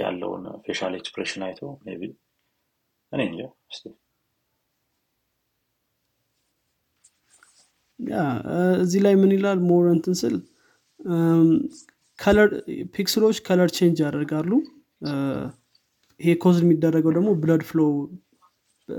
ያለውን 0.00 0.44
facial 0.66 0.94
expression 0.98 1.42
አይቶ 1.46 1.60
ቢ 1.94 2.04
እኔ 3.12 3.20
እንጃ 3.28 3.40
እስቲ 3.70 3.84
ያ 7.93 7.93
እዚህ 8.82 9.00
ላይ 9.04 9.14
ምን 9.20 9.32
ይላል? 9.36 9.58
more 9.68 9.84
እንትን 9.94 10.14
ስል 10.20 10.34
color 12.18 12.50
pixel 12.94 13.17
ኦች 13.17 13.36
color 13.46 13.70
change 13.76 13.98
ያደርጋሉ። 14.04 14.50
ይሄ 16.20 16.32
cause 16.42 16.58
የሚደረገው 16.62 17.12
ደግሞ 17.16 17.30
blood 17.42 17.62
flow 17.68 17.80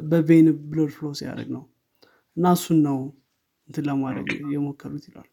በ 0.09 0.22
vein 0.22 0.47
blood 0.71 0.91
flow 0.95 1.07
ሲያደርግ 1.19 1.49
ነው። 1.55 1.63
እና 2.37 2.51
እሱን 2.57 2.79
ነው 2.87 2.97
እንትን 3.69 3.85
ለማድረግ 3.89 4.27
የሞከሩት 4.53 5.05
ይላል 5.09 5.29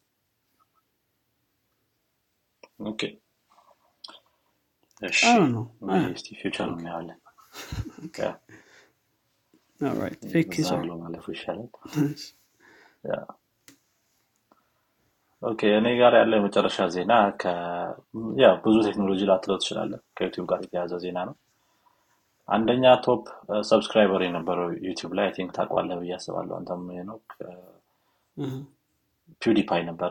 Okay። 2.85 3.01
እሺ። 5.03 5.21
I 5.23 5.35
don't 5.39 5.53
know. 5.53 5.65
እንግዲህ 5.85 6.15
እስቲ 6.17 6.29
future 6.41 6.69
እናየዋለን 6.73 7.19
Alright, 9.81 10.21
fake 10.33 10.53
እዛ 10.55 10.69
killer. 10.69 10.81
ብሎ 10.83 10.91
ማለፉ 11.01 11.25
ይሻላል 11.35 11.69
yeah 13.05 13.15
okay 15.43 15.61
እኔ 15.79 15.87
ጋር 16.01 16.13
ያለው 16.19 16.37
የመጨረሻ 16.39 16.85
ዜና 16.95 17.13
ከ 17.41 17.53
yeah 18.43 18.49
ብዙ 18.65 18.77
ቴክኖሎጂ 18.89 19.23
ላትለው 19.31 19.57
ትችላለህ 19.63 20.01
ከዩቲዩብ 20.19 20.47
ጋር 20.51 20.61
የተያዘ 20.65 20.93
ዜና 21.05 21.19
ነው። 21.29 21.35
አንደኛ 22.49 22.85
top 23.05 23.25
subscriber 23.71 24.23
የነበረው 24.25 24.69
ዩቲዩብ 24.87 25.13
ላይ 25.19 25.27
I 25.27 25.33
think 25.37 25.51
ታውቀዋለህ 25.57 25.99
ብዬ 26.01 26.13
አስባለሁ። 26.19 26.55
አንተም 26.59 26.81
ነው. 27.11 27.19
ፒውዲፓይ 29.43 29.83
ነበረ 29.89 30.11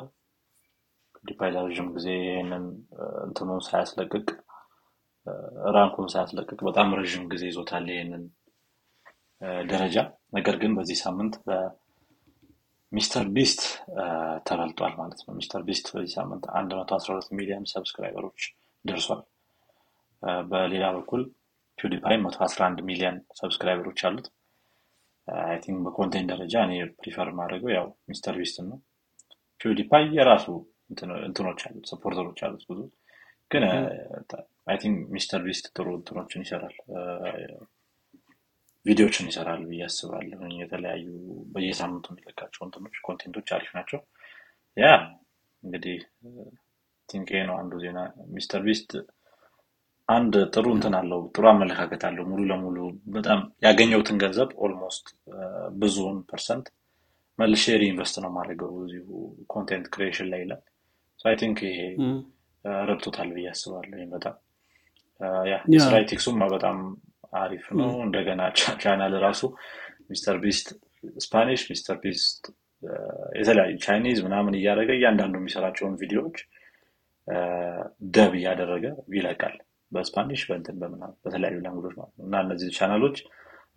ፒውዲፓይ 1.15 1.49
ለረዥም 1.55 1.89
ጊዜ 1.95 2.07
ይህንን 2.21 2.63
እንትኑን 3.25 3.61
ሳያስለቅቅ 3.67 4.27
rank 5.75 5.91
ኡን 5.91 6.07
ሳያስለቅቅ 6.13 6.59
በጣም 6.67 6.95
ረዥም 6.99 7.25
ጊዜ 7.33 7.43
ይዞታል 7.49 7.85
ይህንን 7.91 8.23
ደረጃ። 9.69 9.95
ነገር 10.33 10.55
ግን 10.61 10.71
በዚህ 10.77 10.97
ሳምንት 11.03 11.35
በሚስተር 12.91 13.25
ቢስት 13.35 13.61
ተበልጧል 14.47 14.93
ማለት 14.97 15.19
ነው። 15.25 15.33
ሚስተር 15.37 15.61
ቢስት 15.67 15.85
በዚህ 15.93 16.13
ሳምንት 16.17 16.43
112 16.53 17.29
ሚሊዮን 17.37 17.65
subscriber 17.71 18.21
ኦች 18.21 18.41
ደርሷል። 18.85 19.21
በሌላ 20.49 20.85
በኩል 20.97 21.21
ፒውዲፓይ 21.77 22.15
111 22.23 22.83
ሚሊዮን 22.89 23.17
subscriber 23.39 23.84
ኦች 23.84 24.01
አሉት። 24.07 24.27
I 25.45 25.57
think 25.63 25.79
በ 25.85 25.95
content 25.95 26.29
ደረጃ 26.33 26.55
እኔ 26.67 26.73
prefer 26.99 27.29
ማድረገው 27.39 27.71
ያው 27.75 27.87
ሚስተር 28.09 28.35
ቢስትን 28.39 28.67
ነው። 28.71 28.79
ፒውዲፓይ 29.61 30.05
የራሱ 30.17 30.45
እንትኖች 31.27 31.61
አሉት 31.67 31.85
supporter 31.91 32.25
ኦች 32.25 32.39
አሉት 32.47 32.63
ብዙ። 32.69 32.79
ግን 33.51 33.63
I 34.67 34.77
think 34.81 34.97
ሚስተር 35.15 35.41
ቢስት 35.47 35.65
ጥሩ 35.75 35.87
እንትኖችን 35.99 36.43
ይሰራል 36.45 36.75
ቪዲዮችን 38.85 39.29
ይሰራል 39.29 39.61
ብዬ 39.69 39.81
አስባለሁ። 39.87 40.39
የተለያዩ 40.61 41.05
በየሳምንቱ 41.53 42.05
የሚለቃቸው 42.11 42.61
እንትኖች 42.67 42.95
content 43.07 43.34
ኦች 43.34 43.49
አሪፍ 43.57 43.71
ናቸው። 43.77 43.99
yeah 44.77 44.87
እንግዲህ 45.63 45.97
think 47.09 47.27
ይሄ 47.33 47.41
ነው 47.49 47.55
አንዱ 47.61 47.73
ዜና። 47.83 47.99
ሚስተር 48.33 48.61
ቢስት 48.67 48.91
አንድ 50.09 50.33
ጥሩ 50.53 50.65
እንትን 50.75 50.93
አለው 50.99 51.21
ጥሩ 51.35 51.45
አመለካከት 51.51 52.01
አለው። 52.09 52.25
ሙሉ 52.31 52.41
ለሙሉ 52.51 52.77
በጣም 53.15 53.39
ያገኘውትን 53.65 54.17
ገንዘብ 54.23 54.49
almost 54.65 55.05
ብዙውን 55.81 56.17
percent 56.31 56.67
መልሼ 57.39 57.65
reinvest 57.81 58.15
ነው 58.23 58.31
ማድረገው 58.37 58.71
እዚሁ 58.83 59.07
content 59.53 59.85
creation 59.93 60.27
ላይ 60.33 60.41
ይላል። 60.43 60.61
I 61.25 61.35
think 61.41 61.59
ይሄ. 61.69 61.79
ረድቶታል 62.87 63.29
ብዬ 63.35 63.45
አስባለሁ። 63.53 64.03
በጣም 64.13 64.35
yeah 65.45 65.55
በጣም 66.53 66.77
አሪፍ 67.33 67.65
ነው። 67.79 67.91
እንደገና 68.05 68.41
ቻናል 68.83 69.13
ራሱ 69.25 69.41
ሚስተር 70.09 70.37
ቢስት 70.43 70.67
Spanish 71.23 71.61
ሚስተር 71.69 71.97
ቢስት 72.03 72.43
የተለያዩ 73.39 73.73
Chinese 73.85 74.19
ምናምን 74.25 74.53
እያደረገ 74.59 74.91
እያንዳንዱ 74.97 75.35
የሚሰራቸውን 75.39 75.97
ቪዲዮዎች 76.01 76.37
dub 78.15 78.31
እያደረገ 78.39 78.85
ይለቃል። 79.15 79.55
በ 79.91 80.03
Spanish 80.03 80.41
በእንትን 80.49 80.75
በምናምን 80.81 81.17
በተለያዩ 81.23 81.57
language 81.65 81.85
ኦች 81.85 81.95
ማለት 81.99 82.13
ነው። 82.17 82.25
እና 82.27 82.35
እነዚህ 82.45 82.69
ቻናሎች 82.77 83.17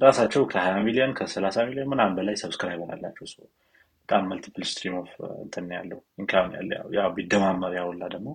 ራሳቸው 0.00 0.42
ከ20 0.52 0.84
ሚሊዮን 0.86 1.12
ከ30 1.18 1.66
ሚሊዮን 1.68 1.90
ምናምን 1.92 2.14
በላይ 2.18 2.36
subscriber 2.42 2.90
አላቸው 2.94 3.26
በጣም 4.08 4.24
multiple 4.30 4.64
stream 4.70 4.96
of 5.00 5.10
እንትን 5.44 5.66
ያለው 5.76 6.00
income 6.20 6.48
ያለ 6.56 6.72
ቢደማመር 7.16 7.74
ያውላ 7.78 8.04
ደግሞ 8.14 8.30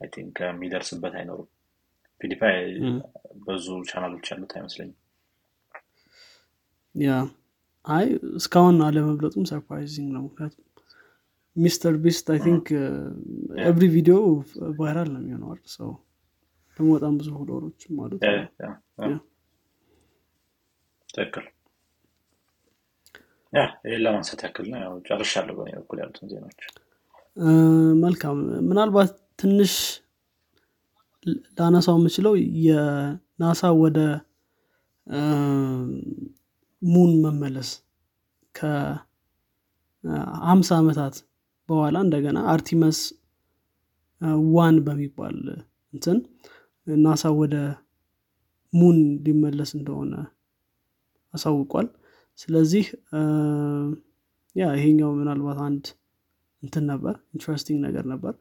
I 0.00 0.08
think 0.12 0.36
የሚደርስበት 0.46 1.14
አይኖሩም 1.20 1.48
Mhm. 2.80 2.96
ብዙ 3.46 3.66
ቻናሎች 3.90 4.26
ያሉት 4.30 4.52
አይመስለኝም። 4.56 4.96
yeah 6.94 7.10
አይ 7.84 8.06
እስካሁን 8.38 8.76
አለመብለጡም 8.86 9.44
surprising 9.50 10.08
ነው። 10.16 10.22
ምክንያቱም 10.26 10.64
ሚስተር 11.56 11.94
ቢስት 12.02 12.26
I 12.32 12.38
think 12.44 12.66
every 13.68 13.84
video 13.94 14.16
viral 14.78 15.08
ነው 15.14 15.20
የሚሆነው 15.22 15.48
አይደል? 15.52 15.70
ሰው 15.76 15.88
ደግሞ 16.78 16.88
በጣም 16.96 17.14
ብዙ 17.20 17.28
follower 17.36 17.69
ኦችም 17.69 17.94
አሉት። 18.02 18.20
ያ- 18.62 18.76
ያ- 19.02 19.20
ትክክል። 21.08 21.46
ይህን 23.52 24.02
ለማንሳት 24.04 24.40
ያክል 24.46 24.66
ነው። 24.72 24.80
ያው 24.84 24.94
ጨርሻለሁ 25.06 25.54
በእኔ 25.58 25.70
በኩል 25.78 25.98
ያሉትን 26.02 26.28
ዜናዎች። 26.32 26.60
መልካም። 28.02 28.38
ምናልባት 28.68 29.10
ትንሽ 29.40 29.74
ላነሳው 31.58 31.96
የምችለው 31.98 32.34
የናሳ 32.66 33.70
ወደ 33.82 33.98
moon 36.82 37.12
መመለስ 37.24 37.70
ከሀምሳ 38.54 39.60
ዓመታት 40.80 41.14
በኋላ 41.68 41.96
እንደገና 42.06 42.38
Artemis 42.52 42.98
One 44.54 44.76
በሚባል 44.86 45.36
እንትን 45.94 46.18
ናሳ 46.86 47.30
ወደ 47.40 47.56
moon 48.72 48.96
ሊመለስ 49.24 49.70
እንደሆነ 49.78 50.14
አሳውቋል። 51.34 51.88
ስለዚህ 52.38 52.84
yeah 54.56 54.68
ይሄኛው 54.76 55.10
ምናልባት 55.18 55.58
አንድ 55.66 55.84
እንትን 56.62 56.84
ነበር 56.92 57.14
interesting 57.34 57.78
ነገር 57.86 58.04
ነበር። 58.12 58.34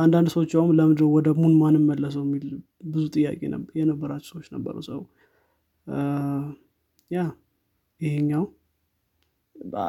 አንዳንድ 0.00 0.28
ሰዎች 0.34 0.50
ያውም 0.56 0.70
ለምድ 0.78 1.00
ወደ 1.14 1.28
moon 1.38 1.54
ማንም 1.60 1.84
መለሰው 1.90 2.22
የሚል 2.26 2.44
ብዙ 2.92 3.04
ጥያቄ 3.14 3.40
የነበራቸው 3.80 4.28
ሰዎች 4.32 4.46
ነበሩ። 4.54 4.76
ሰው 4.88 5.00
yeah 7.10 7.24
ይሄኛው። 8.00 8.44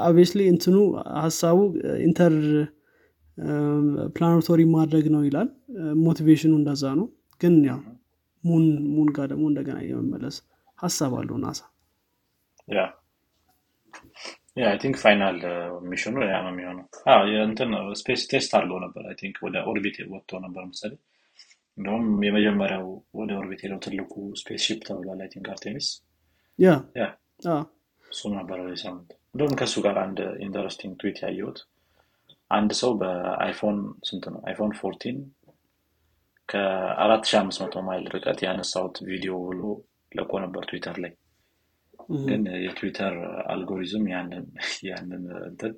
obviously 0.02 0.42
እንትኑ 0.54 0.76
ሀሳቡ 1.22 1.58
interplanetary 2.06 4.62
ማድረግ 4.76 5.06
ነው 5.16 5.24
ይላል። 5.28 5.50
motivation 6.04 6.45
ኡ 6.45 6.54
እንደዛ 6.60 6.84
ነው። 7.00 7.08
ግን 7.42 7.56
ያው 7.70 7.80
moon 8.44 8.64
moon 8.94 9.08
ጋር 9.16 9.28
ደግሞ 9.32 9.46
እንደገና 9.52 9.78
የመመለስ 9.88 10.36
ሀሳብ 10.80 11.14
አለው 11.20 11.38
ናሳ 11.44 11.60
yeah 14.58 14.66
I 14.68 14.78
think 14.82 14.96
final 15.02 15.38
mission 15.90 16.10
ኡ 16.10 16.16
ያ 16.26 16.38
ነው 16.46 16.52
የሚሆነው. 16.54 16.86
እንትን 17.44 17.72
space 18.02 18.22
test 18.32 18.52
አለው 18.60 18.78
ነበር. 18.86 19.04
I 19.10 19.16
think 19.22 19.38
ወደ 19.46 19.58
orbit 19.72 19.98
ወጥቶ 20.14 20.40
ነበር 20.46 20.64
መሰለኝ 20.72 21.00
እንደውም 21.78 22.06
የመጀመሪያው 22.26 22.86
ወደ 23.20 23.32
orbit 23.40 23.60
ሄደው 23.66 23.80
ትልቁ 23.86 24.12
spaceship 24.42 24.80
ተብሏል 24.88 25.20
I 25.24 25.30
think 25.34 25.48
አርቴሚስ 25.54 25.88
yeah 26.60 26.70
yeah 26.98 27.06
እሱም 28.06 28.34
ነበረ 28.40 28.60
ሳምንት። 28.84 29.10
እንደውም 29.30 29.54
ከእሱ 29.60 29.76
ጋር 29.86 29.98
አንድ 30.06 30.20
interesting 30.46 30.94
tweet 31.02 31.18
ያየሁት። 31.24 31.60
አንድ 32.52 32.72
ሰው 32.80 32.92
በ 33.02 33.21
iPhone 33.21 33.78
ስንት 34.08 34.26
ነው? 34.34 34.40
iPhone 34.48 34.74
fourteen 34.80 35.18
ከአራት 36.50 37.24
ሺ 37.30 37.34
አምስት 37.40 37.60
መቶ 37.64 37.78
ማይል 37.88 38.06
ርቀት 38.14 38.40
ያነሳውት 38.46 38.98
ቪዲዮ 39.10 39.34
ብሎ 39.48 39.62
ለቆ 40.12 40.32
ነበር 40.44 40.64
ትዊተር 40.70 40.98
ላይ 41.04 41.14
ግን 42.10 42.44
የትዊተር 42.64 43.16
አልጎሪዝም 43.54 44.06
ያንን 44.12 44.46
ያንን 44.90 45.24
እንትን 45.48 45.74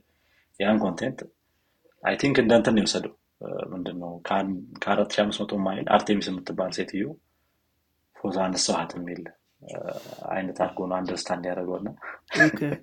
ያን 0.59 0.79
content 0.83 1.19
I 2.03 2.15
think 2.21 2.37
እንደ 2.43 2.53
እንትን 2.59 2.79
የወሰደው። 2.79 3.13
ምንድነው 3.71 4.11
ከአራት 4.83 5.11
ሺ 5.13 5.21
አምስት 5.23 5.41
መቶ 5.43 5.53
ማይል 5.65 5.85
አርቴሚስ 5.95 6.27
የምትባል 6.29 6.71
ሴትዮ 6.77 7.05
ፎቶ 8.15 8.35
አነሳኋት 8.45 8.91
የሚል 8.97 9.21
አይነት 10.29 10.57
አድርጎ 10.63 10.87
ነው 10.89 10.97
understand 10.97 11.45
ያደረገው 11.49 11.77
እና 11.79 11.89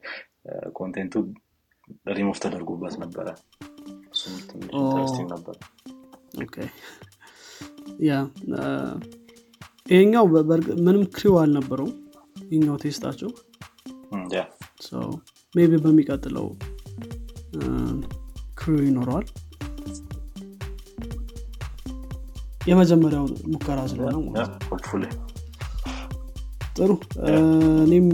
ኮንቴንቱ 0.79 1.15
ሪሞቭ 2.11 2.37
ተደርጎበት 2.45 2.95
ነበረ። 3.03 3.29
ነበር። 5.31 5.57
yeah 8.07 8.13
ይሄኛው 9.87 10.27
ምንም 10.87 11.03
crew 11.15 11.35
አልነበረው 11.43 11.89
ይኛው 12.51 12.77
test 12.83 13.00
ኣቸው 13.00 13.31
ሜቢ 15.55 15.73
በሚቀጥለው 15.85 16.47
ክሪው 18.59 18.85
ይኖረዋል። 18.87 19.27
የመጀመሪያው 22.63 23.25
ሙከራ 23.53 23.81
ስለሆነ 23.91 24.37
ጥሩ። 26.79 26.93
እኔም 27.85 28.09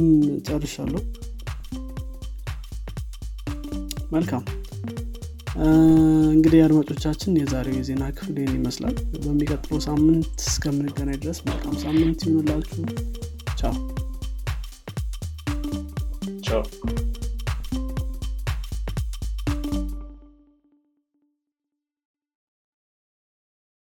ጨርሻለሁ። 0.48 1.02
መልካም። 4.12 4.42
እንግዲህ 6.32 6.60
አድማጮቻችን 6.66 7.38
የዛሬው 7.40 7.74
የዜና 7.78 8.04
ክፍል 8.16 8.36
ይህን 8.40 8.54
ይመስላል። 8.58 8.94
በሚቀጥለው 9.24 9.80
ሳምንት 9.86 10.36
እስከምንገናኝ 10.46 11.18
ድረስ 11.24 11.40
መልካም 11.48 11.74
ሳምንት 11.84 12.20
ይሆንላችሁ 12.28 12.78
ቻው 13.60 13.74
ቻው 16.52 16.62